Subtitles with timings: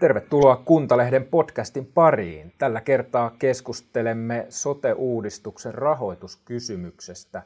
[0.00, 2.52] Tervetuloa Kuntalehden podcastin pariin.
[2.58, 7.42] Tällä kertaa keskustelemme sote-uudistuksen rahoituskysymyksestä.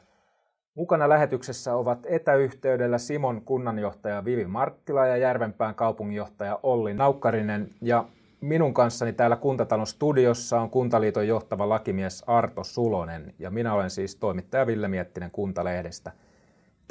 [0.75, 7.69] Mukana lähetyksessä ovat etäyhteydellä Simon kunnanjohtaja Vivi Marttila ja Järvenpään kaupunginjohtaja Olli Naukkarinen.
[7.81, 8.05] Ja
[8.41, 14.15] minun kanssani täällä Kuntatalon studiossa on Kuntaliiton johtava lakimies Arto Sulonen ja minä olen siis
[14.15, 16.11] toimittaja Ville Miettinen Kuntalehdestä.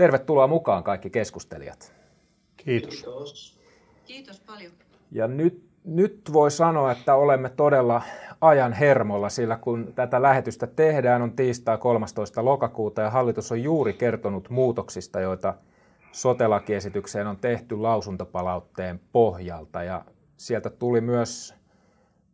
[0.00, 1.94] Tervetuloa mukaan kaikki keskustelijat.
[2.56, 2.94] Kiitos.
[2.94, 3.58] Kiitos,
[4.04, 4.72] Kiitos paljon.
[5.12, 8.02] Ja nyt, nyt voi sanoa, että olemme todella
[8.40, 12.44] ajan hermolla, sillä kun tätä lähetystä tehdään, on tiistai 13.
[12.44, 15.54] lokakuuta ja hallitus on juuri kertonut muutoksista, joita
[16.12, 19.82] sotelakiesitykseen on tehty lausuntopalautteen pohjalta.
[19.82, 20.04] Ja
[20.36, 21.54] sieltä tuli myös,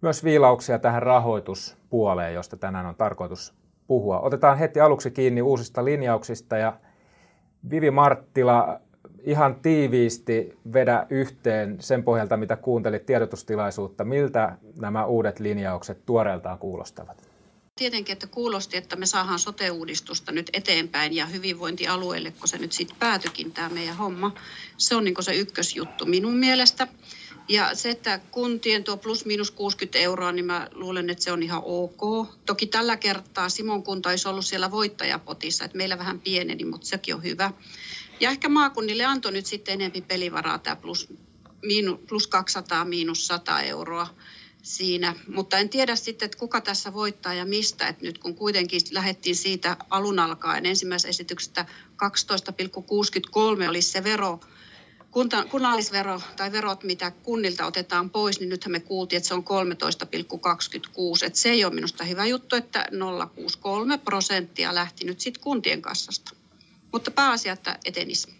[0.00, 3.54] myös viilauksia tähän rahoituspuoleen, josta tänään on tarkoitus
[3.86, 4.20] puhua.
[4.20, 6.72] Otetaan heti aluksi kiinni uusista linjauksista ja
[7.70, 8.80] Vivi Marttila,
[9.24, 14.04] ihan tiiviisti vedä yhteen sen pohjalta, mitä kuuntelit tiedotustilaisuutta.
[14.04, 17.30] Miltä nämä uudet linjaukset tuoreeltaan kuulostavat?
[17.78, 22.96] Tietenkin, että kuulosti, että me saadaan sote-uudistusta nyt eteenpäin ja hyvinvointialueelle, kun se nyt sitten
[22.98, 24.34] päätyikin tämä meidän homma.
[24.76, 26.88] Se on niin se ykkösjuttu minun mielestä.
[27.48, 31.42] Ja se, että kuntien tuo plus miinus 60 euroa, niin mä luulen, että se on
[31.42, 32.28] ihan ok.
[32.46, 37.14] Toki tällä kertaa Simon kunta olisi ollut siellä voittajapotissa, että meillä vähän pieneni, mutta sekin
[37.14, 37.52] on hyvä.
[38.20, 41.08] Ja ehkä maakunnille antoi nyt sitten enemmän pelivaraa tämä plus,
[41.62, 44.08] miinu, plus 200 miinus 100 euroa
[44.62, 45.14] siinä.
[45.28, 47.88] Mutta en tiedä sitten, että kuka tässä voittaa ja mistä.
[47.88, 51.66] Että nyt kun kuitenkin lähdettiin siitä alun alkaen ensimmäisestä esityksestä
[53.64, 54.40] 12,63 olisi se vero,
[55.16, 59.44] kunta, kunnallisvero tai verot, mitä kunnilta otetaan pois, niin nythän me kuultiin, että se on
[59.44, 61.26] 13,26.
[61.26, 66.32] Että se ei ole minusta hyvä juttu, että 0,63 prosenttia lähti nyt sitten kuntien kassasta.
[66.92, 68.34] Mutta pääasia, että etenisi.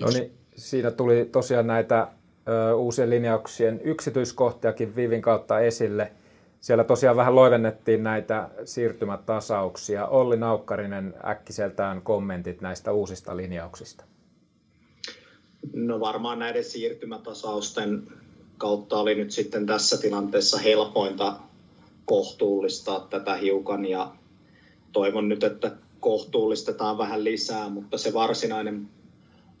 [0.00, 2.08] No niin, siinä tuli tosiaan näitä
[2.48, 6.12] ö, uusien linjauksien yksityiskohtiakin Vivin kautta esille.
[6.60, 10.06] Siellä tosiaan vähän loivennettiin näitä siirtymätasauksia.
[10.06, 14.04] Olli Naukkarinen äkkiseltään kommentit näistä uusista linjauksista.
[15.72, 18.02] No varmaan näiden siirtymätasausten
[18.58, 21.36] kautta oli nyt sitten tässä tilanteessa helpointa
[22.04, 24.12] kohtuullistaa tätä hiukan ja
[24.92, 28.88] toivon nyt, että kohtuullistetaan vähän lisää, mutta se varsinainen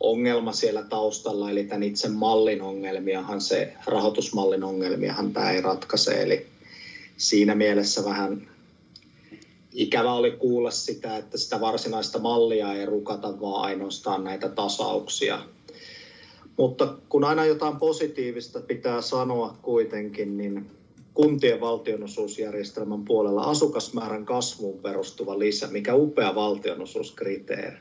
[0.00, 6.46] ongelma siellä taustalla, eli tämän itse mallin ongelmiahan, se rahoitusmallin ongelmiahan tämä ei ratkaise, eli
[7.16, 8.48] siinä mielessä vähän
[9.72, 15.40] ikävä oli kuulla sitä, että sitä varsinaista mallia ei rukata, vaan ainoastaan näitä tasauksia.
[16.56, 20.70] Mutta kun aina jotain positiivista pitää sanoa kuitenkin, niin
[21.14, 27.76] kuntien valtionosuusjärjestelmän puolella asukasmäärän kasvuun perustuva lisä, mikä upea valtionosuuskriteeri.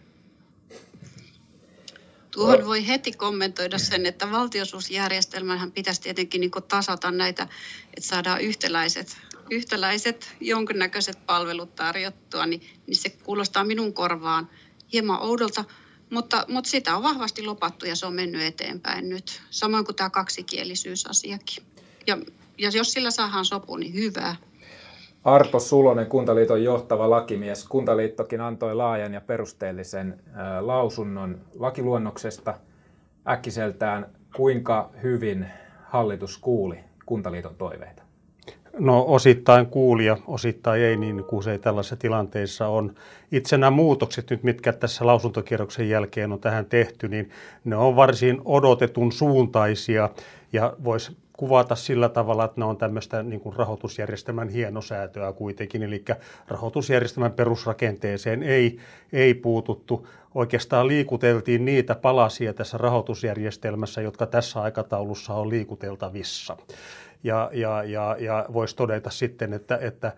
[2.32, 7.44] Tuohon voi heti kommentoida sen, että valtiosuusjärjestelmänhän pitäisi tietenkin niin tasata näitä,
[7.98, 9.18] että saadaan yhtäläiset,
[9.50, 14.50] yhtäläiset jonkinnäköiset palvelut tarjottua, niin, niin se kuulostaa minun korvaan
[14.94, 15.66] hieman oudolta,
[16.14, 20.10] mutta, mutta sitä on vahvasti lopattu ja se on mennyt eteenpäin nyt, samoin kuin tämä
[20.10, 21.64] kaksikielisyysasiakin.
[22.08, 22.18] Ja,
[22.58, 24.36] ja jos sillä saadaan sopu, niin hyvä.
[25.24, 27.68] Arto Sulonen, Kuntaliiton johtava lakimies.
[27.68, 30.22] Kuntaliittokin antoi laajan ja perusteellisen
[30.62, 32.54] lausunnon lakiluonnoksesta
[33.30, 34.10] äkkiseltään.
[34.36, 35.48] Kuinka hyvin
[35.86, 38.03] hallitus kuuli Kuntaliiton toiveita?
[38.80, 42.96] No osittain kuuli ja osittain ei, niin kuin se ei tällaisessa tilanteessa on.
[43.32, 47.30] Itse nämä muutokset nyt, mitkä tässä lausuntokierroksen jälkeen on tähän tehty, niin
[47.64, 50.10] ne on varsin odotetun suuntaisia
[50.54, 56.06] ja voisi kuvata sillä tavalla, että ne on tämmöistä niin kuin rahoitusjärjestelmän hienosäätöä kuitenkin, eli
[56.48, 58.80] rahoitusjärjestelmän perusrakenteeseen ei,
[59.14, 60.08] ei puututtu.
[60.36, 66.58] Oikeastaan liikuteltiin niitä palasia tässä rahoitusjärjestelmässä, jotka tässä aikataulussa on liikuteltavissa.
[67.24, 70.12] Ja, ja, ja, ja voisi todeta sitten, että, että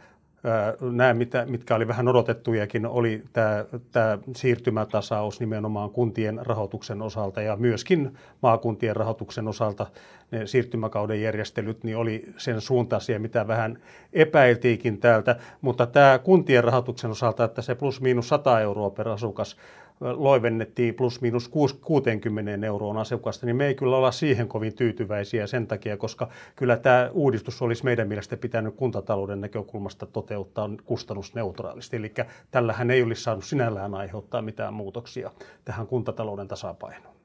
[0.91, 8.17] nämä, mitkä oli vähän odotettujakin, oli tämä, tämä siirtymätasaus nimenomaan kuntien rahoituksen osalta ja myöskin
[8.41, 9.87] maakuntien rahoituksen osalta
[10.31, 13.79] ne siirtymäkauden järjestelyt, niin oli sen suuntaisia, mitä vähän
[14.13, 15.35] epäiltiinkin täältä.
[15.61, 19.57] Mutta tämä kuntien rahoituksen osalta, että se plus miinus 100 euroa per asukas
[19.99, 25.67] loivennettiin plus miinus 60 euroon asukasta, niin me ei kyllä olla siihen kovin tyytyväisiä sen
[25.67, 31.97] takia, koska kyllä tämä uudistus olisi meidän mielestä pitänyt kuntatalouden näkökulmasta toteuttaa kustannusneutraalisti.
[31.97, 32.13] Eli
[32.51, 35.31] tällähän ei olisi saanut sinällään aiheuttaa mitään muutoksia
[35.65, 37.15] tähän kuntatalouden tasapainoon.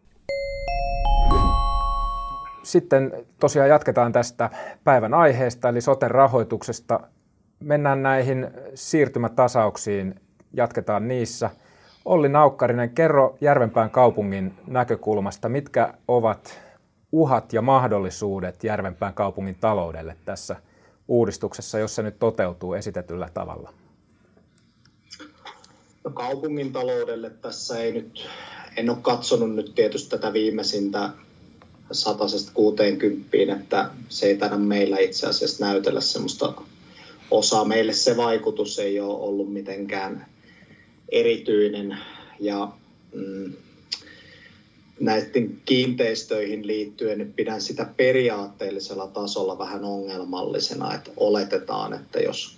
[2.63, 4.51] Sitten tosiaan jatketaan tästä
[4.85, 7.01] päivän aiheesta, eli soten rahoituksesta.
[7.61, 10.15] Mennään näihin siirtymätasauksiin,
[10.53, 11.51] jatketaan niissä–
[12.11, 16.61] Olli Naukkarinen, kerro Järvenpään kaupungin näkökulmasta, mitkä ovat
[17.13, 20.57] uhat ja mahdollisuudet Järvenpään kaupungin taloudelle tässä
[21.09, 23.73] uudistuksessa, jos se nyt toteutuu esitetyllä tavalla?
[26.05, 28.29] No, kaupungin taloudelle tässä ei nyt,
[28.77, 31.11] en ole katsonut nyt tietysti tätä viimeisintä
[31.93, 36.53] 160, että se ei taida meillä itse asiassa näytellä semmoista
[37.31, 37.65] osaa.
[37.65, 40.27] Meille se vaikutus ei ole ollut mitenkään
[41.11, 41.99] erityinen
[42.41, 42.73] ja
[43.15, 43.53] mm,
[45.01, 52.57] näiden kiinteistöihin liittyen niin pidän sitä periaatteellisella tasolla vähän ongelmallisena, että oletetaan, että jos,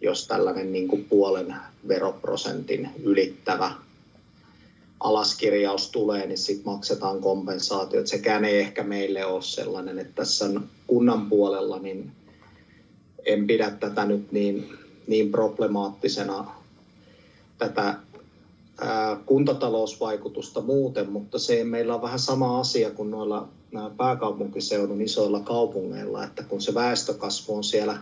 [0.00, 1.54] jos tällainen niin kuin puolen
[1.88, 3.72] veroprosentin ylittävä
[5.00, 8.00] alaskirjaus tulee, niin sitten maksetaan kompensaatio.
[8.00, 10.50] Että sekään ei ehkä meille ole sellainen, että tässä
[10.86, 12.10] kunnan puolella niin
[13.26, 14.72] en pidä tätä nyt niin,
[15.06, 16.57] niin problemaattisena
[17.58, 17.94] tätä
[19.26, 23.48] kuntatalousvaikutusta muuten, mutta se meillä on vähän sama asia kuin noilla
[23.96, 27.98] pääkaupunkiseudun isoilla kaupungeilla, että kun se väestökasvu on siellä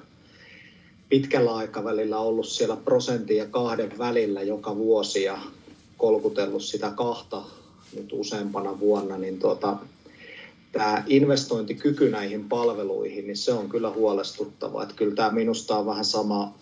[1.09, 5.39] pitkällä aikavälillä ollut siellä prosentin ja kahden välillä joka vuosi ja
[5.97, 7.43] kolkutellut sitä kahta
[7.97, 9.77] nyt useampana vuonna, niin tuota,
[10.73, 14.83] tämä investointikyky näihin palveluihin, niin se on kyllä huolestuttava.
[14.83, 16.55] Että kyllä tämä minusta on vähän sama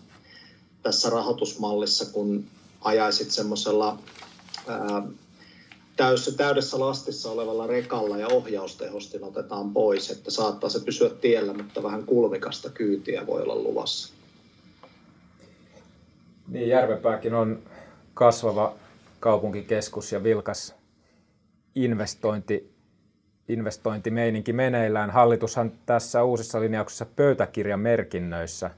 [0.82, 2.44] tässä rahoitusmallissa, kun
[2.84, 3.98] ajaisit semmoisella
[5.96, 11.82] täydessä, täydessä lastissa olevalla rekalla ja ohjaustehostin otetaan pois, että saattaa se pysyä tiellä, mutta
[11.82, 14.14] vähän kulmikasta kyytiä voi olla luvassa.
[16.48, 17.62] Niin, Järvenpääkin on
[18.14, 18.74] kasvava
[19.20, 20.74] kaupunkikeskus ja vilkas
[21.74, 22.74] investointi,
[23.48, 25.10] investointimeininki meneillään.
[25.10, 28.70] Hallitushan tässä uusissa linjauksissa pöytäkirjamerkinnöissä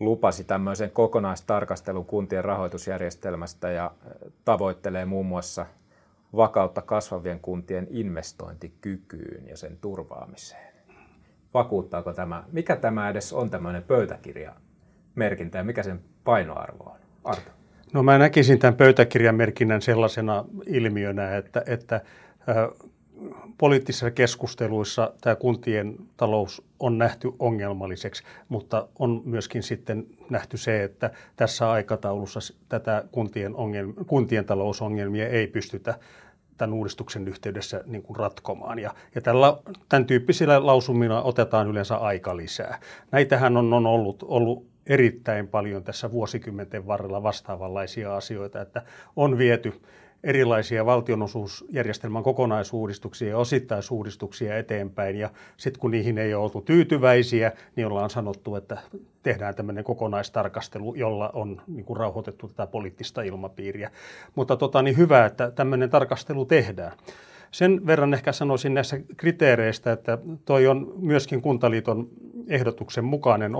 [0.00, 3.90] lupasi tämmöisen kokonaistarkastelun kuntien rahoitusjärjestelmästä ja
[4.44, 5.66] tavoittelee muun muassa
[6.36, 10.72] vakautta kasvavien kuntien investointikykyyn ja sen turvaamiseen.
[11.54, 12.44] Vakuuttaako tämä?
[12.52, 16.98] Mikä tämä edes on tämmöinen pöytäkirjamerkintä ja mikä sen painoarvo on?
[17.24, 17.50] Arto.
[17.92, 22.00] No mä näkisin tämän pöytäkirjamerkinnän sellaisena ilmiönä, että, että
[23.58, 31.10] poliittisissa keskusteluissa tämä kuntien talous on nähty ongelmalliseksi, mutta on myöskin sitten nähty se, että
[31.36, 35.98] tässä aikataulussa tätä kuntien, ongelmia, kuntien talousongelmia ei pystytä
[36.56, 38.78] tämän uudistuksen yhteydessä niin kuin ratkomaan.
[38.78, 39.56] Ja, ja tällä,
[39.88, 42.78] tämän tyyppisillä lausumilla otetaan yleensä aika lisää.
[43.10, 48.82] Näitähän on, on ollut, ollut erittäin paljon tässä vuosikymmenten varrella vastaavanlaisia asioita, että
[49.16, 49.80] on viety
[50.24, 55.16] erilaisia valtionosuusjärjestelmän kokonaisuudistuksia ja osittaisuudistuksia eteenpäin.
[55.16, 58.78] Ja sitten kun niihin ei ole oltu tyytyväisiä, niin ollaan sanottu, että
[59.22, 63.90] tehdään tämmöinen kokonaistarkastelu, jolla on niin kuin rauhoitettu tätä poliittista ilmapiiriä.
[64.34, 66.92] Mutta tota, niin hyvä, että tämmöinen tarkastelu tehdään.
[67.50, 72.08] Sen verran ehkä sanoisin näissä kriteereistä, että toi on myöskin Kuntaliiton
[72.48, 73.52] ehdotuksen mukainen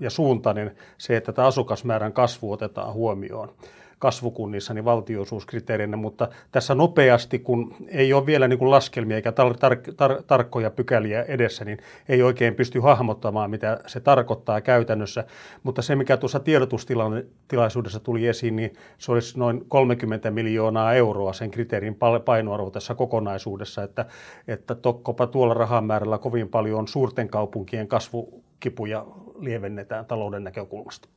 [0.00, 3.52] ja suuntainen se, että tämä asukasmäärän kasvu otetaan huomioon
[3.98, 9.56] kasvukunnissa niin valtionosuuskriteerinä, mutta tässä nopeasti, kun ei ole vielä niin kuin laskelmia eikä tar-
[9.56, 11.78] tar- tar- tarkkoja pykäliä edessä, niin
[12.08, 15.24] ei oikein pysty hahmottamaan, mitä se tarkoittaa käytännössä.
[15.62, 21.50] Mutta se, mikä tuossa tiedotustilaisuudessa tuli esiin, niin se olisi noin 30 miljoonaa euroa sen
[21.50, 24.06] kriteerin painoarvo tässä kokonaisuudessa, että,
[24.48, 29.06] että tokkopa tuolla rahamäärällä kovin paljon suurten kaupunkien kasvukipuja
[29.38, 31.08] lievennetään talouden näkökulmasta.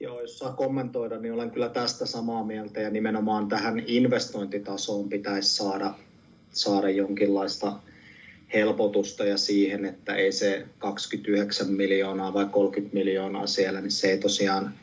[0.00, 5.56] Joo, jos saa kommentoida, niin olen kyllä tästä samaa mieltä ja nimenomaan tähän investointitasoon pitäisi
[5.56, 5.94] saada,
[6.50, 7.72] saada jonkinlaista
[8.54, 14.18] helpotusta ja siihen, että ei se 29 miljoonaa vai 30 miljoonaa siellä, niin se ei
[14.18, 14.74] tosiaan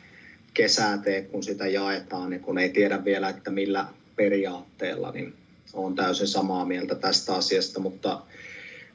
[0.54, 5.34] kesää tee, kun sitä jaetaan, niin kun ei tiedä vielä, että millä periaatteella, niin
[5.72, 8.22] olen täysin samaa mieltä tästä asiasta, mutta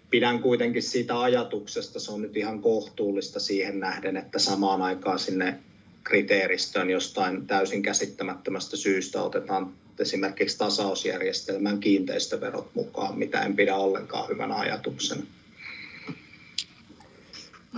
[0.10, 5.60] pidän kuitenkin siitä ajatuksesta, se on nyt ihan kohtuullista siihen nähden, että samaan aikaan sinne
[6.04, 14.56] kriteeristöön jostain täysin käsittämättömästä syystä otetaan esimerkiksi tasausjärjestelmän kiinteistöverot mukaan, mitä en pidä ollenkaan hyvänä
[14.56, 15.24] ajatuksena.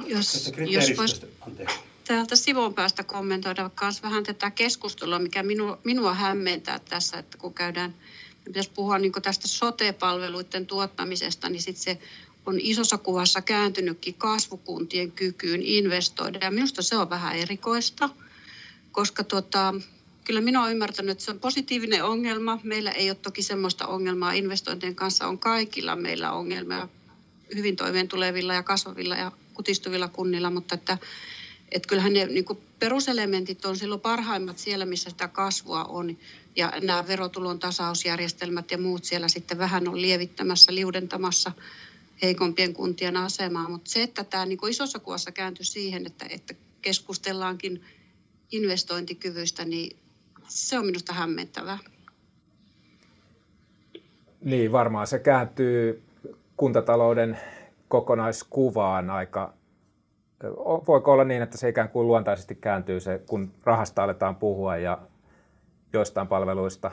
[0.06, 1.22] Jos, jos vois
[2.08, 7.54] täältä sivun päästä kommentoida myös vähän tätä keskustelua, mikä minua, minua hämmentää tässä, että kun
[7.54, 7.96] käydään,
[8.46, 12.00] pitäisi puhua niin tästä sote-palveluiden tuottamisesta, niin sitten se
[12.46, 16.40] on isossa kuvassa kääntynytkin kasvukuntien kykyyn investoida.
[16.42, 18.10] Ja minusta se on vähän erikoista,
[18.92, 19.74] koska tota,
[20.24, 22.60] kyllä minä olen ymmärtänyt, että se on positiivinen ongelma.
[22.64, 26.88] Meillä ei ole toki semmoista ongelmaa investointien kanssa, on kaikilla meillä ongelmia
[27.56, 30.98] hyvin toimeen tulevilla ja kasvavilla ja kutistuvilla kunnilla, mutta että
[31.74, 32.46] että kyllähän ne niin
[32.80, 36.18] peruselementit on silloin parhaimmat siellä, missä sitä kasvua on.
[36.56, 41.52] Ja nämä verotulon tasausjärjestelmät ja muut siellä sitten vähän on lievittämässä, liudentamassa
[42.24, 43.70] heikompien kuntien asemaa.
[43.70, 47.84] Mutta se, että tämä niin isossa kuvassa kääntyi siihen, että, että keskustellaankin
[48.52, 49.98] investointikyvystä, niin
[50.48, 51.78] se on minusta hämmentävää.
[54.42, 56.04] Niin, varmaan se kääntyy
[56.58, 57.40] kuntatalouden
[57.88, 59.54] kokonaiskuvaan aika
[60.88, 65.02] voiko olla niin, että se ikään kuin luontaisesti kääntyy se, kun rahasta aletaan puhua ja
[65.94, 66.92] joistain palveluista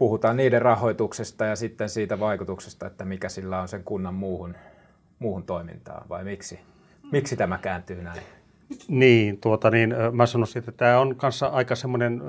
[0.00, 4.54] puhutaan niiden rahoituksesta ja sitten siitä vaikutuksesta, että mikä sillä on sen kunnan muuhun,
[5.18, 6.60] muuhun toimintaan, vai miksi?
[7.12, 8.22] Miksi tämä kääntyy näin?
[8.88, 12.22] Niin, tuota niin, mä sanoisin, että tämä on kanssa aika semmoinen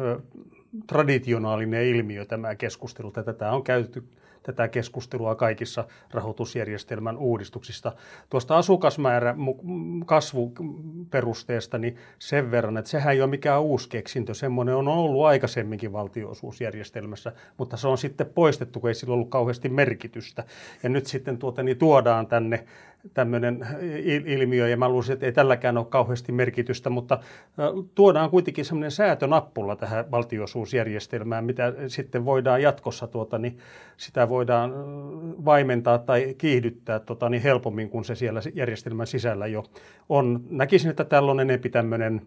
[0.87, 4.03] traditionaalinen ilmiö tämä keskustelu, että tätä on käytetty
[4.43, 7.91] tätä keskustelua kaikissa rahoitusjärjestelmän uudistuksista.
[8.29, 9.35] Tuosta asukasmäärä
[10.05, 14.33] kasvuperusteesta niin sen verran, että sehän ei ole mikään uusi keksintö.
[14.33, 19.69] Semmoinen on ollut aikaisemminkin valtionosuusjärjestelmässä, mutta se on sitten poistettu, kun ei sillä ollut kauheasti
[19.69, 20.43] merkitystä.
[20.83, 22.65] Ja nyt sitten tuota, niin tuodaan tänne
[23.13, 23.67] tämmöinen
[24.25, 27.19] ilmiö, ja mä luulisin, että ei tälläkään ole kauheasti merkitystä, mutta
[27.95, 33.57] tuodaan kuitenkin semmoinen säätönappula tähän valtiosuusjärjestelmään, mitä sitten voidaan jatkossa, tuota, niin
[33.97, 34.73] sitä voidaan
[35.45, 39.63] vaimentaa tai kiihdyttää tuota, niin helpommin, kun se siellä järjestelmän sisällä jo
[40.09, 40.43] on.
[40.49, 42.21] Näkisin, että tällä on enemmän tämmöinen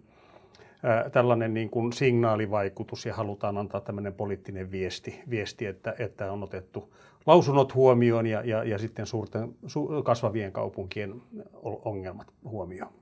[1.13, 6.95] tällainen niin kuin signaalivaikutus ja halutaan antaa tämmöinen poliittinen viesti, viesti että, että on otettu
[7.27, 11.23] lausunnot huomioon ja, ja, ja sitten suurten, su, kasvavien kaupunkien
[11.63, 12.93] ongelmat huomioon.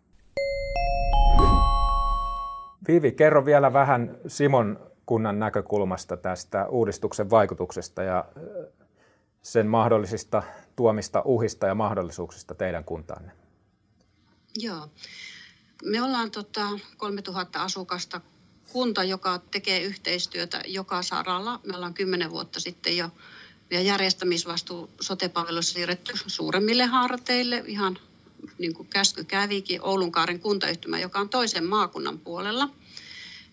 [2.89, 8.25] Viivi, kerro vielä vähän Simon kunnan näkökulmasta tästä uudistuksen vaikutuksesta ja
[9.43, 10.43] sen mahdollisista
[10.77, 13.33] tuomista uhista ja mahdollisuuksista teidän kuntaanne.
[14.59, 14.89] Joo.
[15.85, 18.21] Me ollaan tota 3000 asukasta
[18.73, 21.61] kunta, joka tekee yhteistyötä joka saralla.
[21.67, 23.11] Me ollaan kymmenen vuotta sitten jo
[23.73, 27.99] ja järjestämisvastuu sotepalveluissa siirretty suuremmille harteille ihan
[28.59, 32.69] niin kuin käsky kävikin Oulunkaaren kuntayhtymä, joka on toisen maakunnan puolella.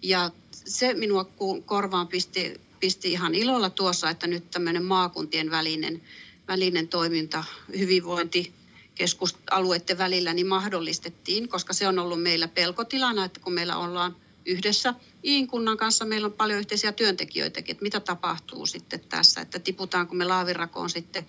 [0.01, 1.29] Ja se minua
[1.65, 6.01] korvaan pisti, pisti ihan ilolla tuossa, että nyt tämmöinen maakuntien välinen,
[6.47, 7.43] välinen toiminta,
[7.77, 8.53] hyvinvointi,
[8.95, 14.93] keskusalueiden välillä niin mahdollistettiin, koska se on ollut meillä pelkotilana, että kun meillä ollaan yhdessä
[15.25, 20.15] Iin kunnan kanssa meillä on paljon yhteisiä työntekijöitäkin, että mitä tapahtuu sitten tässä, että tiputaanko
[20.15, 21.25] me laavirakoon sitten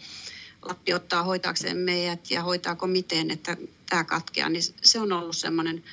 [0.62, 3.56] Lappi ottaa hoitaakseen meidät ja hoitaako miten, että
[3.88, 5.84] tämä katkeaa, niin se on ollut semmoinen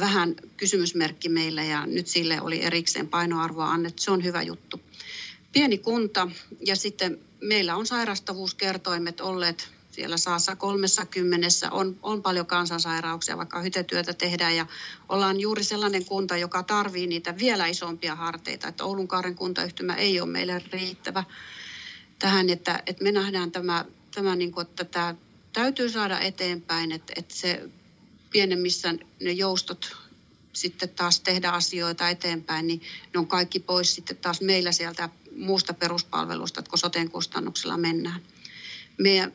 [0.00, 4.02] vähän kysymysmerkki meillä ja nyt sille oli erikseen painoarvoa annettu.
[4.02, 4.80] Se on hyvä juttu.
[5.52, 6.28] Pieni kunta
[6.66, 14.12] ja sitten meillä on sairastavuuskertoimet olleet siellä saassa 30 on, on paljon kansansairauksia, vaikka hytetyötä
[14.12, 14.66] tehdään ja
[15.08, 20.30] ollaan juuri sellainen kunta, joka tarvii niitä vielä isompia harteita, että Oulunkaaren kuntayhtymä ei ole
[20.30, 21.24] meille riittävä
[22.18, 23.84] tähän, että, että me nähdään tämä,
[24.14, 25.14] tämä niin kuin, että tämä
[25.52, 27.68] täytyy saada eteenpäin, että, että se
[28.30, 29.96] pienemmissä ne joustot
[30.52, 32.80] sitten taas tehdä asioita eteenpäin, niin
[33.14, 38.20] ne on kaikki pois sitten taas meillä sieltä muusta peruspalvelusta, että kun soteen kustannuksella mennään.
[38.98, 39.32] Meidän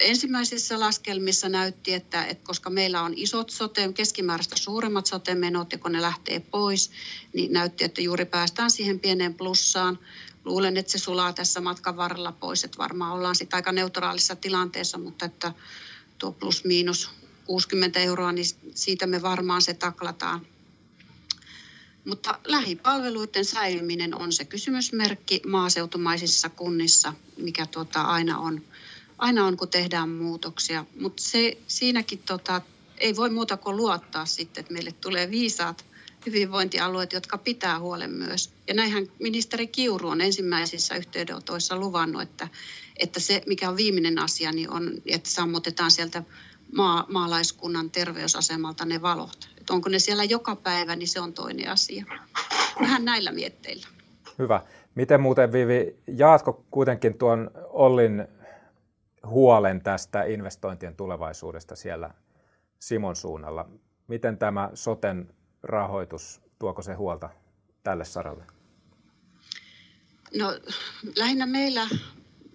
[0.00, 5.92] ensimmäisissä laskelmissa näytti, että, että koska meillä on isot sote, keskimääräistä suuremmat sote-menot ja kun
[5.92, 6.90] ne lähtee pois,
[7.32, 9.98] niin näytti, että juuri päästään siihen pieneen plussaan.
[10.44, 14.98] Luulen, että se sulaa tässä matkan varrella pois, että varmaan ollaan sitten aika neutraalissa tilanteessa,
[14.98, 15.52] mutta että
[16.18, 17.10] tuo plus miinus
[17.44, 20.46] 60 euroa, niin siitä me varmaan se taklataan.
[22.04, 28.62] Mutta lähipalveluiden säilyminen on se kysymysmerkki maaseutumaisissa kunnissa, mikä tuota aina on–
[29.18, 30.84] aina on, kun tehdään muutoksia.
[31.00, 32.60] Mutta se, siinäkin tota,
[32.98, 35.84] ei voi muuta kuin luottaa sitten, että meille tulee viisaat
[36.26, 38.52] hyvinvointialueet, jotka pitää huolen myös.
[38.68, 42.48] Ja näinhän ministeri Kiuru on ensimmäisissä yhteydenotoissa luvannut, että,
[42.96, 46.22] että se, mikä on viimeinen asia, niin on, että sammutetaan sieltä
[46.72, 49.48] maa, maalaiskunnan terveysasemalta ne valot.
[49.58, 52.04] Että onko ne siellä joka päivä, niin se on toinen asia.
[52.80, 53.86] Vähän näillä mietteillä.
[54.38, 54.62] Hyvä.
[54.94, 58.24] Miten muuten, Vivi, jaatko kuitenkin tuon Ollin
[59.26, 62.10] huolen tästä investointien tulevaisuudesta siellä
[62.78, 63.68] Simon suunnalla.
[64.08, 67.30] Miten tämä soten rahoitus, tuoko se huolta
[67.82, 68.44] tälle saralle?
[70.38, 70.58] No
[71.16, 71.88] lähinnä meillä,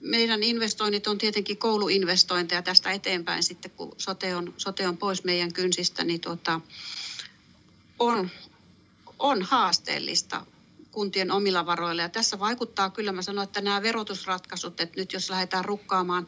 [0.02, 5.54] meidän investoinnit on tietenkin kouluinvestointeja tästä eteenpäin sitten, kun sote on, sote on pois meidän
[5.54, 6.62] kynsistä, niin tuota,
[8.00, 8.30] on,
[9.20, 10.46] on haasteellista
[10.92, 12.02] kuntien omilla varoilla.
[12.02, 16.28] Ja tässä vaikuttaa kyllä, mä sanoin, että nämä verotusratkaisut, että nyt jos lähdetään rukkaamaan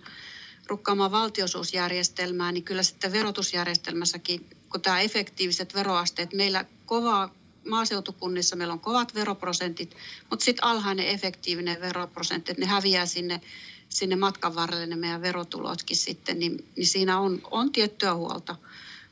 [0.72, 6.34] rukkaamaan valtiosuusjärjestelmää, niin kyllä sitten verotusjärjestelmässäkin kuin tämä efektiiviset veroasteet.
[6.34, 7.30] Meillä kova
[7.70, 9.96] maaseutukunnissa meillä on kovat veroprosentit,
[10.30, 13.42] mutta sitten alhainen efektiivinen veroprosentti, että ne häviää sinne,
[13.90, 18.56] sinne matkan varrelle ne meidän verotulotkin sitten, niin, niin siinä on, on tiettyä huolta.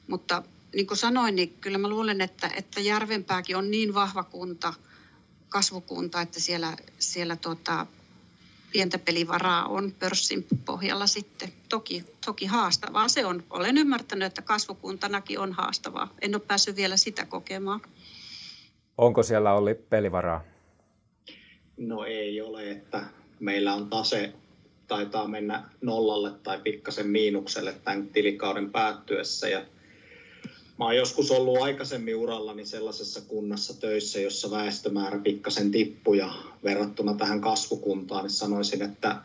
[0.08, 0.44] Mutta
[0.76, 4.74] niin kuin sanoin, niin kyllä mä luulen, että, että Järvenpääkin on niin vahva kunta,
[5.50, 7.88] kasvukunta, että siellä, siellä tota,
[8.72, 11.50] pientä pelivaraa on pörssin pohjalla sitten.
[11.70, 13.44] Toki, toki haastavaa se on.
[13.50, 16.14] Olen ymmärtänyt, että kasvukuntanakin on haastavaa.
[16.22, 17.82] En ole päässyt vielä sitä kokemaan.
[18.98, 20.44] Onko siellä oli pelivaraa?
[21.78, 23.04] No ei ole, että
[23.40, 24.34] meillä on tase
[24.88, 29.66] taitaa mennä nollalle tai pikkasen miinukselle tämän tilikauden päättyessä ja
[30.80, 36.32] Mä oon joskus ollut aikaisemmin urallani sellaisessa kunnassa töissä, jossa väestömäärä pikkasen tippui ja
[36.64, 39.22] verrattuna tähän kasvukuntaan, niin sanoisin, että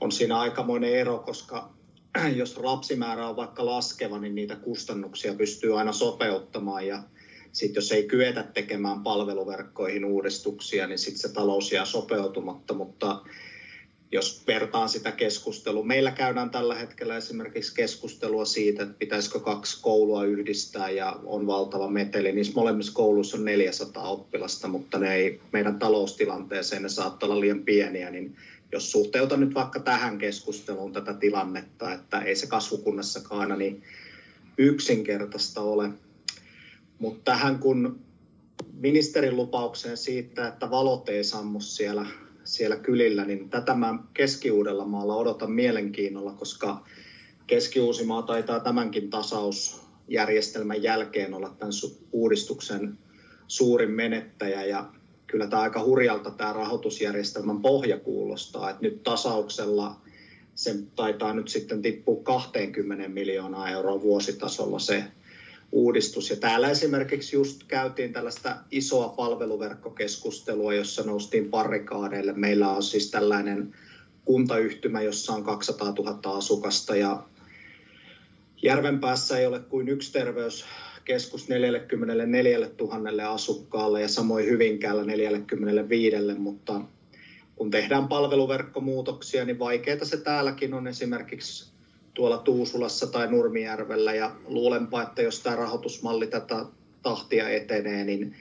[0.00, 1.70] on siinä aikamoinen ero, koska
[2.36, 7.02] jos lapsimäärä on vaikka laskeva, niin niitä kustannuksia pystyy aina sopeuttamaan ja
[7.52, 13.20] sitten jos ei kyetä tekemään palveluverkkoihin uudistuksia, niin sitten se talous jää sopeutumatta, mutta
[14.16, 15.84] jos vertaan sitä keskustelua.
[15.84, 21.88] Meillä käydään tällä hetkellä esimerkiksi keskustelua siitä, että pitäisikö kaksi koulua yhdistää ja on valtava
[21.88, 22.32] meteli.
[22.32, 27.62] Niissä molemmissa kouluissa on 400 oppilasta, mutta ne ei meidän taloustilanteeseen, ne saattaa olla liian
[27.62, 28.36] pieniä, niin
[28.72, 33.82] jos suhteutan nyt vaikka tähän keskusteluun tätä tilannetta, että ei se kasvukunnassakaan niin
[34.58, 35.90] yksinkertaista ole.
[36.98, 38.00] Mutta tähän kun
[38.72, 42.06] ministerin lupaukseen siitä, että valot ei sammu siellä
[42.46, 46.84] siellä kylillä, niin tätä mä Keski-Uudellamaalla odotan mielenkiinnolla, koska
[47.46, 51.72] Keski-Uusimaa taitaa tämänkin tasausjärjestelmän jälkeen olla tämän
[52.12, 52.98] uudistuksen
[53.48, 54.64] suurin menettäjä.
[54.64, 54.90] Ja
[55.26, 60.00] kyllä tämä aika hurjalta tämä rahoitusjärjestelmän pohja kuulostaa, että nyt tasauksella
[60.54, 65.04] se taitaa nyt sitten tippua 20 miljoonaa euroa vuositasolla se
[65.72, 66.30] uudistus.
[66.30, 72.32] Ja täällä esimerkiksi just käytiin tällaista isoa palveluverkkokeskustelua, jossa noustiin parikaadeille.
[72.32, 73.74] Meillä on siis tällainen
[74.24, 77.26] kuntayhtymä, jossa on 200 000 asukasta ja
[78.62, 86.80] Järvenpäässä ei ole kuin yksi terveyskeskus 44 000 asukkaalle ja samoin Hyvinkäällä 45, mutta
[87.56, 91.75] kun tehdään palveluverkkomuutoksia, niin vaikeaa se täälläkin on esimerkiksi
[92.16, 96.64] tuolla Tuusulassa tai Nurmijärvellä ja luulenpa, että jos tämä rahoitusmalli tätä
[97.02, 98.34] tahtia etenee, niin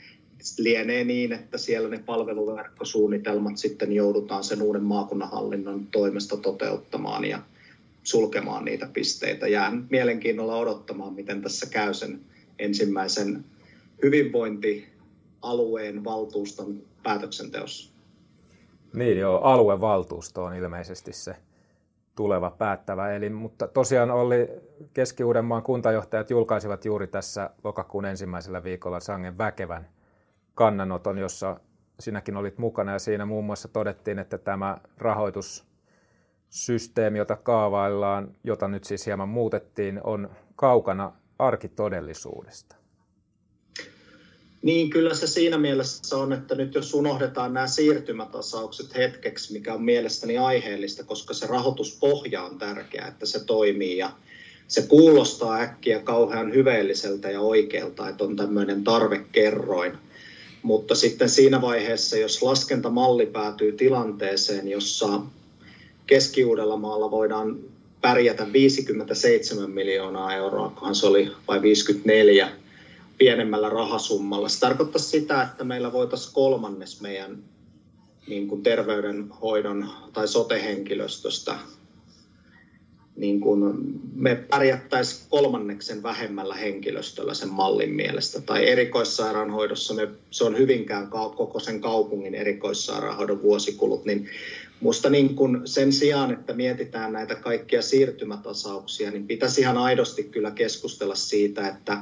[0.58, 7.40] lienee niin, että siellä ne palveluverkkosuunnitelmat sitten joudutaan sen uuden maakunnanhallinnon toimesta toteuttamaan ja
[8.04, 9.48] sulkemaan niitä pisteitä.
[9.48, 12.20] Jään mielenkiinnolla odottamaan, miten tässä käy sen
[12.60, 13.46] ensimmäisen
[14.04, 17.92] hyvinvointialueen valtuuston päätöksenteossa.
[18.94, 21.36] Niin joo, aluevaltuusto on ilmeisesti se
[22.16, 23.34] tuleva päättävä elin.
[23.34, 24.50] Mutta tosiaan oli
[24.94, 29.90] Keski-Uudenmaan kuntajohtajat julkaisivat juuri tässä lokakuun ensimmäisellä viikolla sangen väkevän
[30.56, 31.60] kannanoton, jossa
[32.00, 38.84] sinäkin olit mukana ja siinä muun muassa todettiin, että tämä rahoitussysteemi, jota kaavaillaan, jota nyt
[38.84, 42.76] siis hieman muutettiin, on kaukana arkitodellisuudesta.
[44.62, 49.84] Niin, kyllä se siinä mielessä on, että nyt jos unohdetaan nämä siirtymätasaukset hetkeksi, mikä on
[49.84, 54.12] mielestäni aiheellista, koska se rahoituspohja on tärkeä, että se toimii ja
[54.68, 59.92] se kuulostaa äkkiä kauhean hyveelliseltä ja oikealta, että on tämmöinen tarvekerroin.
[60.62, 65.22] Mutta sitten siinä vaiheessa, jos laskentamalli päätyy tilanteeseen, jossa
[66.08, 67.60] Keski-Uudellamaalla voidaan
[68.02, 72.50] pärjätä 57 miljoonaa euroa, kunhan se oli vai 54,
[73.18, 74.50] pienemmällä rahasummalla.
[74.50, 77.44] Se tarkoittaa sitä, että meillä voitaisiin kolmannes meidän
[78.28, 81.56] niin kuin terveydenhoidon tai sotehenkilöstöstä,
[83.16, 83.74] niin kuin
[84.16, 88.42] me pärjättäisiin kolmanneksen vähemmällä henkilöstöllä sen mallin mielestä.
[88.42, 94.30] Tai erikoissairaanhoidossa me, se on hyvinkään koko sen kaupungin erikoissairaanhoidon vuosikulut, niin
[94.80, 100.52] Musta niin kun sen sijaan, että mietitään näitä kaikkia siirtymätasauksia, niin pitäisi ihan aidosti kyllä
[100.52, 101.98] keskustella siitä, että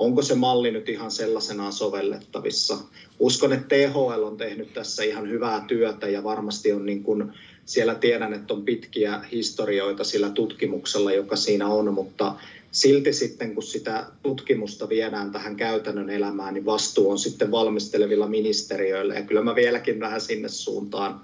[0.00, 2.78] onko se malli nyt ihan sellaisenaan sovellettavissa.
[3.18, 7.32] Uskon, että THL on tehnyt tässä ihan hyvää työtä ja varmasti on niin kuin,
[7.64, 12.34] siellä tiedän, että on pitkiä historioita sillä tutkimuksella, joka siinä on, mutta
[12.72, 19.14] silti sitten kun sitä tutkimusta viedään tähän käytännön elämään, niin vastuu on sitten valmistelevilla ministeriöillä
[19.14, 21.20] ja kyllä mä vieläkin vähän sinne suuntaan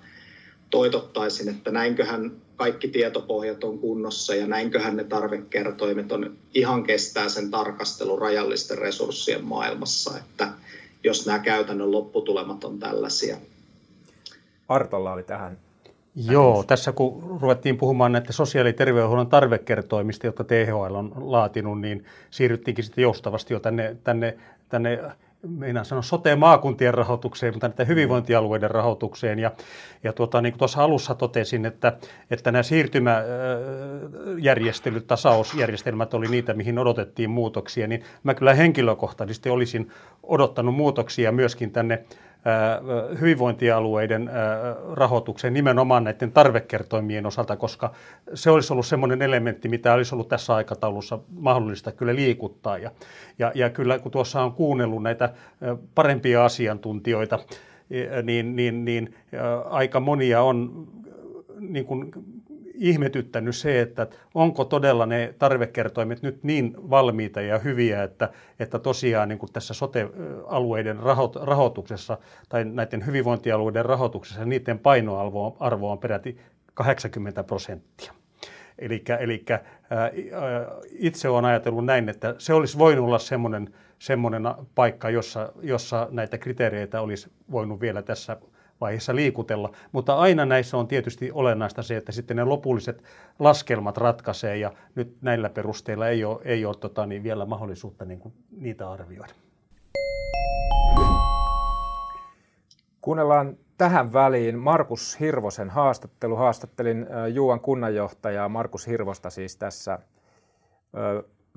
[0.70, 7.50] toitottaisin, että näinköhän kaikki tietopohjat on kunnossa ja näinköhän ne tarvekertoimet on ihan kestää sen
[7.50, 10.48] tarkastelun rajallisten resurssien maailmassa, että
[11.04, 13.36] jos nämä käytännön lopputulemat on tällaisia.
[14.68, 15.58] Artolla oli tähän
[16.30, 22.04] Joo, tässä kun ruvettiin puhumaan näitä sosiaali- ja terveydenhuollon tarvekertoimista, jotka THL on laatinut, niin
[22.30, 24.38] siirryttiinkin sitten joustavasti jo tänne, tänne,
[24.68, 24.98] tänne
[25.48, 29.38] meinaan sanoa sote-maakuntien rahoitukseen, mutta näiden hyvinvointialueiden rahoitukseen.
[29.38, 29.50] Ja,
[30.04, 31.96] ja tuota, niin kuin tuossa alussa totesin, että,
[32.30, 39.90] että nämä siirtymäjärjestelyt, tasausjärjestelmät oli niitä, mihin odotettiin muutoksia, niin mä kyllä henkilökohtaisesti olisin
[40.22, 42.04] odottanut muutoksia myöskin tänne
[43.20, 44.30] hyvinvointialueiden
[44.92, 47.92] rahoitukseen nimenomaan näiden tarvekertoimien osalta, koska
[48.34, 52.78] se olisi ollut semmoinen elementti, mitä olisi ollut tässä aikataulussa mahdollista kyllä liikuttaa.
[52.78, 52.90] Ja,
[53.38, 55.32] ja, ja kyllä kun tuossa on kuunnellut näitä
[55.94, 57.38] parempia asiantuntijoita,
[58.22, 59.14] niin, niin, niin
[59.70, 60.86] aika monia on
[61.60, 62.10] niin kuin
[62.76, 69.28] ihmetyttänyt se, että onko todella ne tarvekertoimet nyt niin valmiita ja hyviä, että, että tosiaan
[69.28, 70.98] niin kuin tässä sote-alueiden
[71.42, 76.38] rahoituksessa tai näiden hyvinvointialueiden rahoituksessa niiden painoarvo on peräti
[76.74, 78.12] 80 prosenttia.
[78.78, 79.04] Eli
[80.90, 84.42] itse olen ajatellut näin, että se olisi voinut olla semmoinen, semmoinen
[84.74, 88.36] paikka, jossa, jossa näitä kriteereitä olisi voinut vielä tässä
[88.80, 93.02] vaiheessa liikutella, mutta aina näissä on tietysti olennaista se, että sitten ne lopulliset
[93.38, 98.20] laskelmat ratkaisee ja nyt näillä perusteilla ei ole, ei ole tota, niin vielä mahdollisuutta niin
[98.20, 99.32] kuin niitä arvioida.
[103.00, 106.36] Kuunnellaan tähän väliin Markus Hirvosen haastattelu.
[106.36, 109.98] Haastattelin Juuan kunnanjohtajaa Markus Hirvosta siis tässä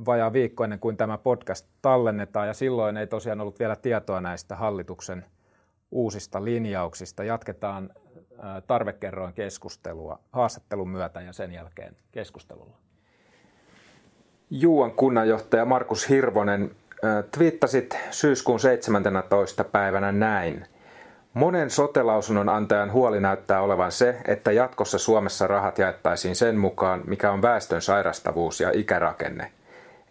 [0.06, 4.56] vajaa viikko ennen kuin tämä podcast tallennetaan ja silloin ei tosiaan ollut vielä tietoa näistä
[4.56, 5.26] hallituksen–
[5.92, 7.24] uusista linjauksista.
[7.24, 7.90] Jatketaan
[8.68, 12.78] tarvekerroin keskustelua haastattelun myötä ja sen jälkeen keskustelulla.
[14.50, 16.72] Juuan kunnanjohtaja Markus Hirvonen,
[17.38, 19.64] twiittasit syyskuun 17.
[19.64, 20.66] päivänä näin.
[21.34, 27.32] Monen sotelausunnon antajan huoli näyttää olevan se, että jatkossa Suomessa rahat jaettaisiin sen mukaan, mikä
[27.32, 29.52] on väestön sairastavuus ja ikärakenne.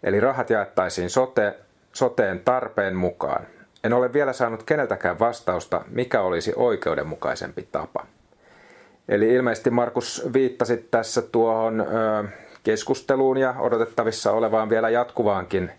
[0.03, 1.59] Eli rahat jaettaisiin sote,
[1.93, 3.45] soteen tarpeen mukaan.
[3.83, 8.05] En ole vielä saanut keneltäkään vastausta, mikä olisi oikeudenmukaisempi tapa.
[9.09, 12.23] Eli ilmeisesti Markus viittasit tässä tuohon ö,
[12.63, 15.71] keskusteluun ja odotettavissa olevaan vielä jatkuvaankin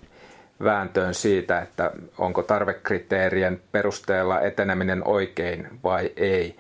[0.65, 6.57] vääntöön siitä, että onko tarvekriteerien perusteella eteneminen oikein vai ei.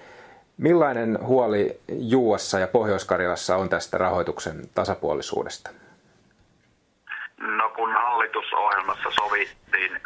[0.58, 5.70] Millainen huoli Juuassa ja Pohjois-Karjalassa on tästä rahoituksen tasapuolisuudesta?
[7.38, 10.00] No kun hallitusohjelmassa sovittiin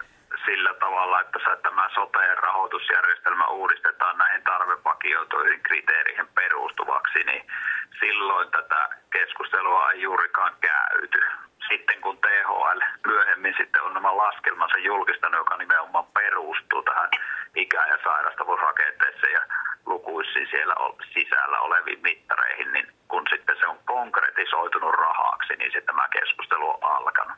[0.45, 7.47] sillä tavalla, että tämä sote rahoitusjärjestelmä uudistetaan näihin tarvepakioituihin kriteereihin perustuvaksi, niin
[8.01, 11.21] silloin tätä keskustelua ei juurikaan käyty.
[11.69, 17.11] Sitten kun THL myöhemmin sitten on nämä laskelmansa julkistanut, joka nimenomaan perustuu tähän
[17.55, 19.41] ikä- ja sairastavuusrakenteeseen ja
[19.87, 20.75] lukuisiin siellä
[21.13, 26.79] sisällä oleviin mittareihin, niin kun sitten se on konkretisoitunut rahaksi, niin sitten tämä keskustelu on
[26.83, 27.37] alkanut.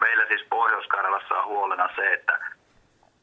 [0.00, 2.38] Meillä siis Pohjois-Karjalassa on huolena se, että,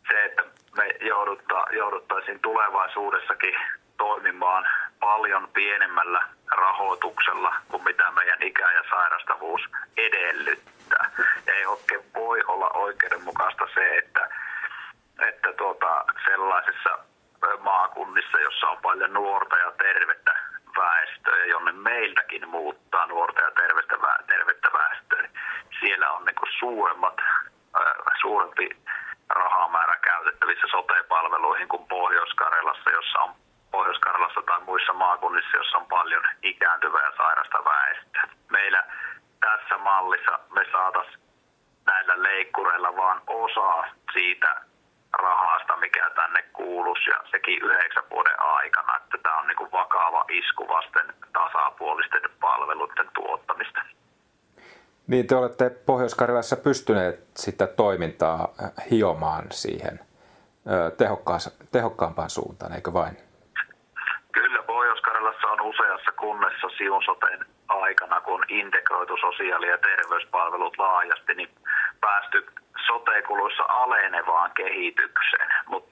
[0.07, 0.43] se, että
[0.77, 3.55] me joudutta, jouduttaisiin tulevaisuudessakin
[3.97, 4.67] toimimaan
[5.01, 9.61] paljon pienemmällä rahoituksella kuin mitä meidän ikä- ja sairastavuus
[9.97, 11.11] edellyttää.
[11.47, 14.29] Ja ei oikein voi olla oikeudenmukaista se, että,
[15.27, 16.99] että tuota, sellaisissa
[17.59, 20.33] maakunnissa, jossa on paljon nuorta ja tervettä
[20.77, 23.95] väestöä, ja jonne meiltäkin muuttaa nuorta ja tervettä,
[24.27, 25.31] tervettä väestöä, niin
[25.79, 27.17] siellä on niin suuremmat,
[28.21, 28.69] suurempi
[29.29, 33.35] rahamäärä käytettävissä sote-palveluihin kuin Pohjois-Karjalassa, jossa on
[33.71, 38.27] Pohjois-Karjalassa tai muissa maakunnissa, jossa on paljon ikääntyvää ja sairasta väestöä.
[38.49, 38.83] Meillä
[39.39, 41.19] tässä mallissa me saataisiin
[41.85, 44.61] näillä leikkureilla vaan osa siitä
[45.13, 48.97] rahasta, mikä tänne kuuluisi, ja sekin yhdeksän vuoden aikana.
[48.97, 53.81] Että tämä on niin vakava isku vasten tasapuolisten palveluiden tuottamista.
[55.07, 58.47] Niin, te olette Pohjois-Karjalassa pystyneet sitä toimintaa
[58.91, 59.99] hiomaan siihen
[61.71, 63.17] tehokkaampaan suuntaan, eikö vain?
[64.31, 71.49] Kyllä, Pohjois-Karjalassa on useassa kunnassa Siun soten aikana, kun integroitu sosiaali- ja terveyspalvelut laajasti, niin
[72.01, 72.45] päästy
[72.87, 75.91] sote-kuluissa alenevaan kehitykseen, mutta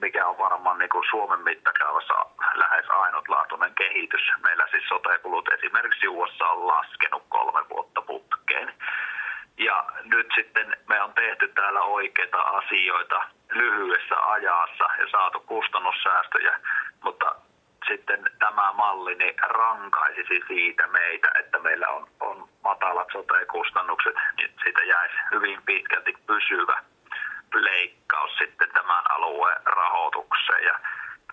[0.00, 2.14] mikä on varmaan niin kuin Suomen mittakaavassa
[2.54, 4.22] lähes ainutlaatuinen kehitys.
[4.42, 8.74] Meillä siis sote-kulut esimerkiksi USA on laskenut kolme vuotta putkeen.
[9.58, 16.60] Ja nyt sitten me on tehty täällä oikeita asioita lyhyessä ajassa ja saatu kustannussäästöjä,
[17.04, 17.45] mutta
[17.88, 24.82] sitten tämä malli niin rankaisisi siitä meitä, että meillä on, on matalat sote-kustannukset, niin siitä
[24.82, 26.82] jäisi hyvin pitkälti pysyvä
[27.54, 30.64] leikkaus sitten tämän alueen rahoitukseen.
[30.64, 30.78] Ja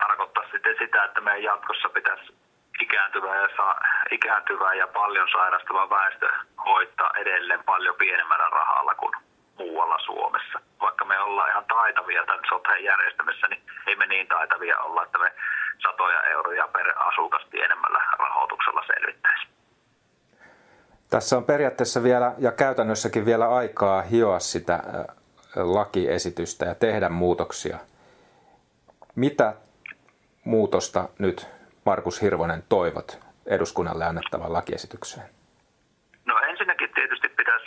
[0.00, 2.34] tarkoittaa sitten sitä, että meidän jatkossa pitäisi
[2.80, 3.76] ikääntyvä ja, sa,
[4.10, 6.28] ikääntyvä ja paljon sairastava väestö
[6.64, 9.14] hoitaa edelleen paljon pienemmällä rahalla kuin
[9.58, 10.60] muualla Suomessa.
[10.80, 15.18] Vaikka me ollaan ihan taitavia tämän soteen järjestämässä, niin ei me niin taitavia olla, että
[15.18, 15.32] me
[15.82, 19.48] satoja euroja per asukas pienemmällä rahoituksella selvittäisi.
[21.10, 24.82] Tässä on periaatteessa vielä ja käytännössäkin vielä aikaa hioa sitä
[25.56, 27.78] lakiesitystä ja tehdä muutoksia.
[29.14, 29.54] Mitä
[30.44, 31.48] muutosta nyt
[31.84, 35.26] Markus Hirvonen toivot eduskunnalle annettavaan lakiesitykseen?
[36.24, 37.66] No ensinnäkin tietysti pitäisi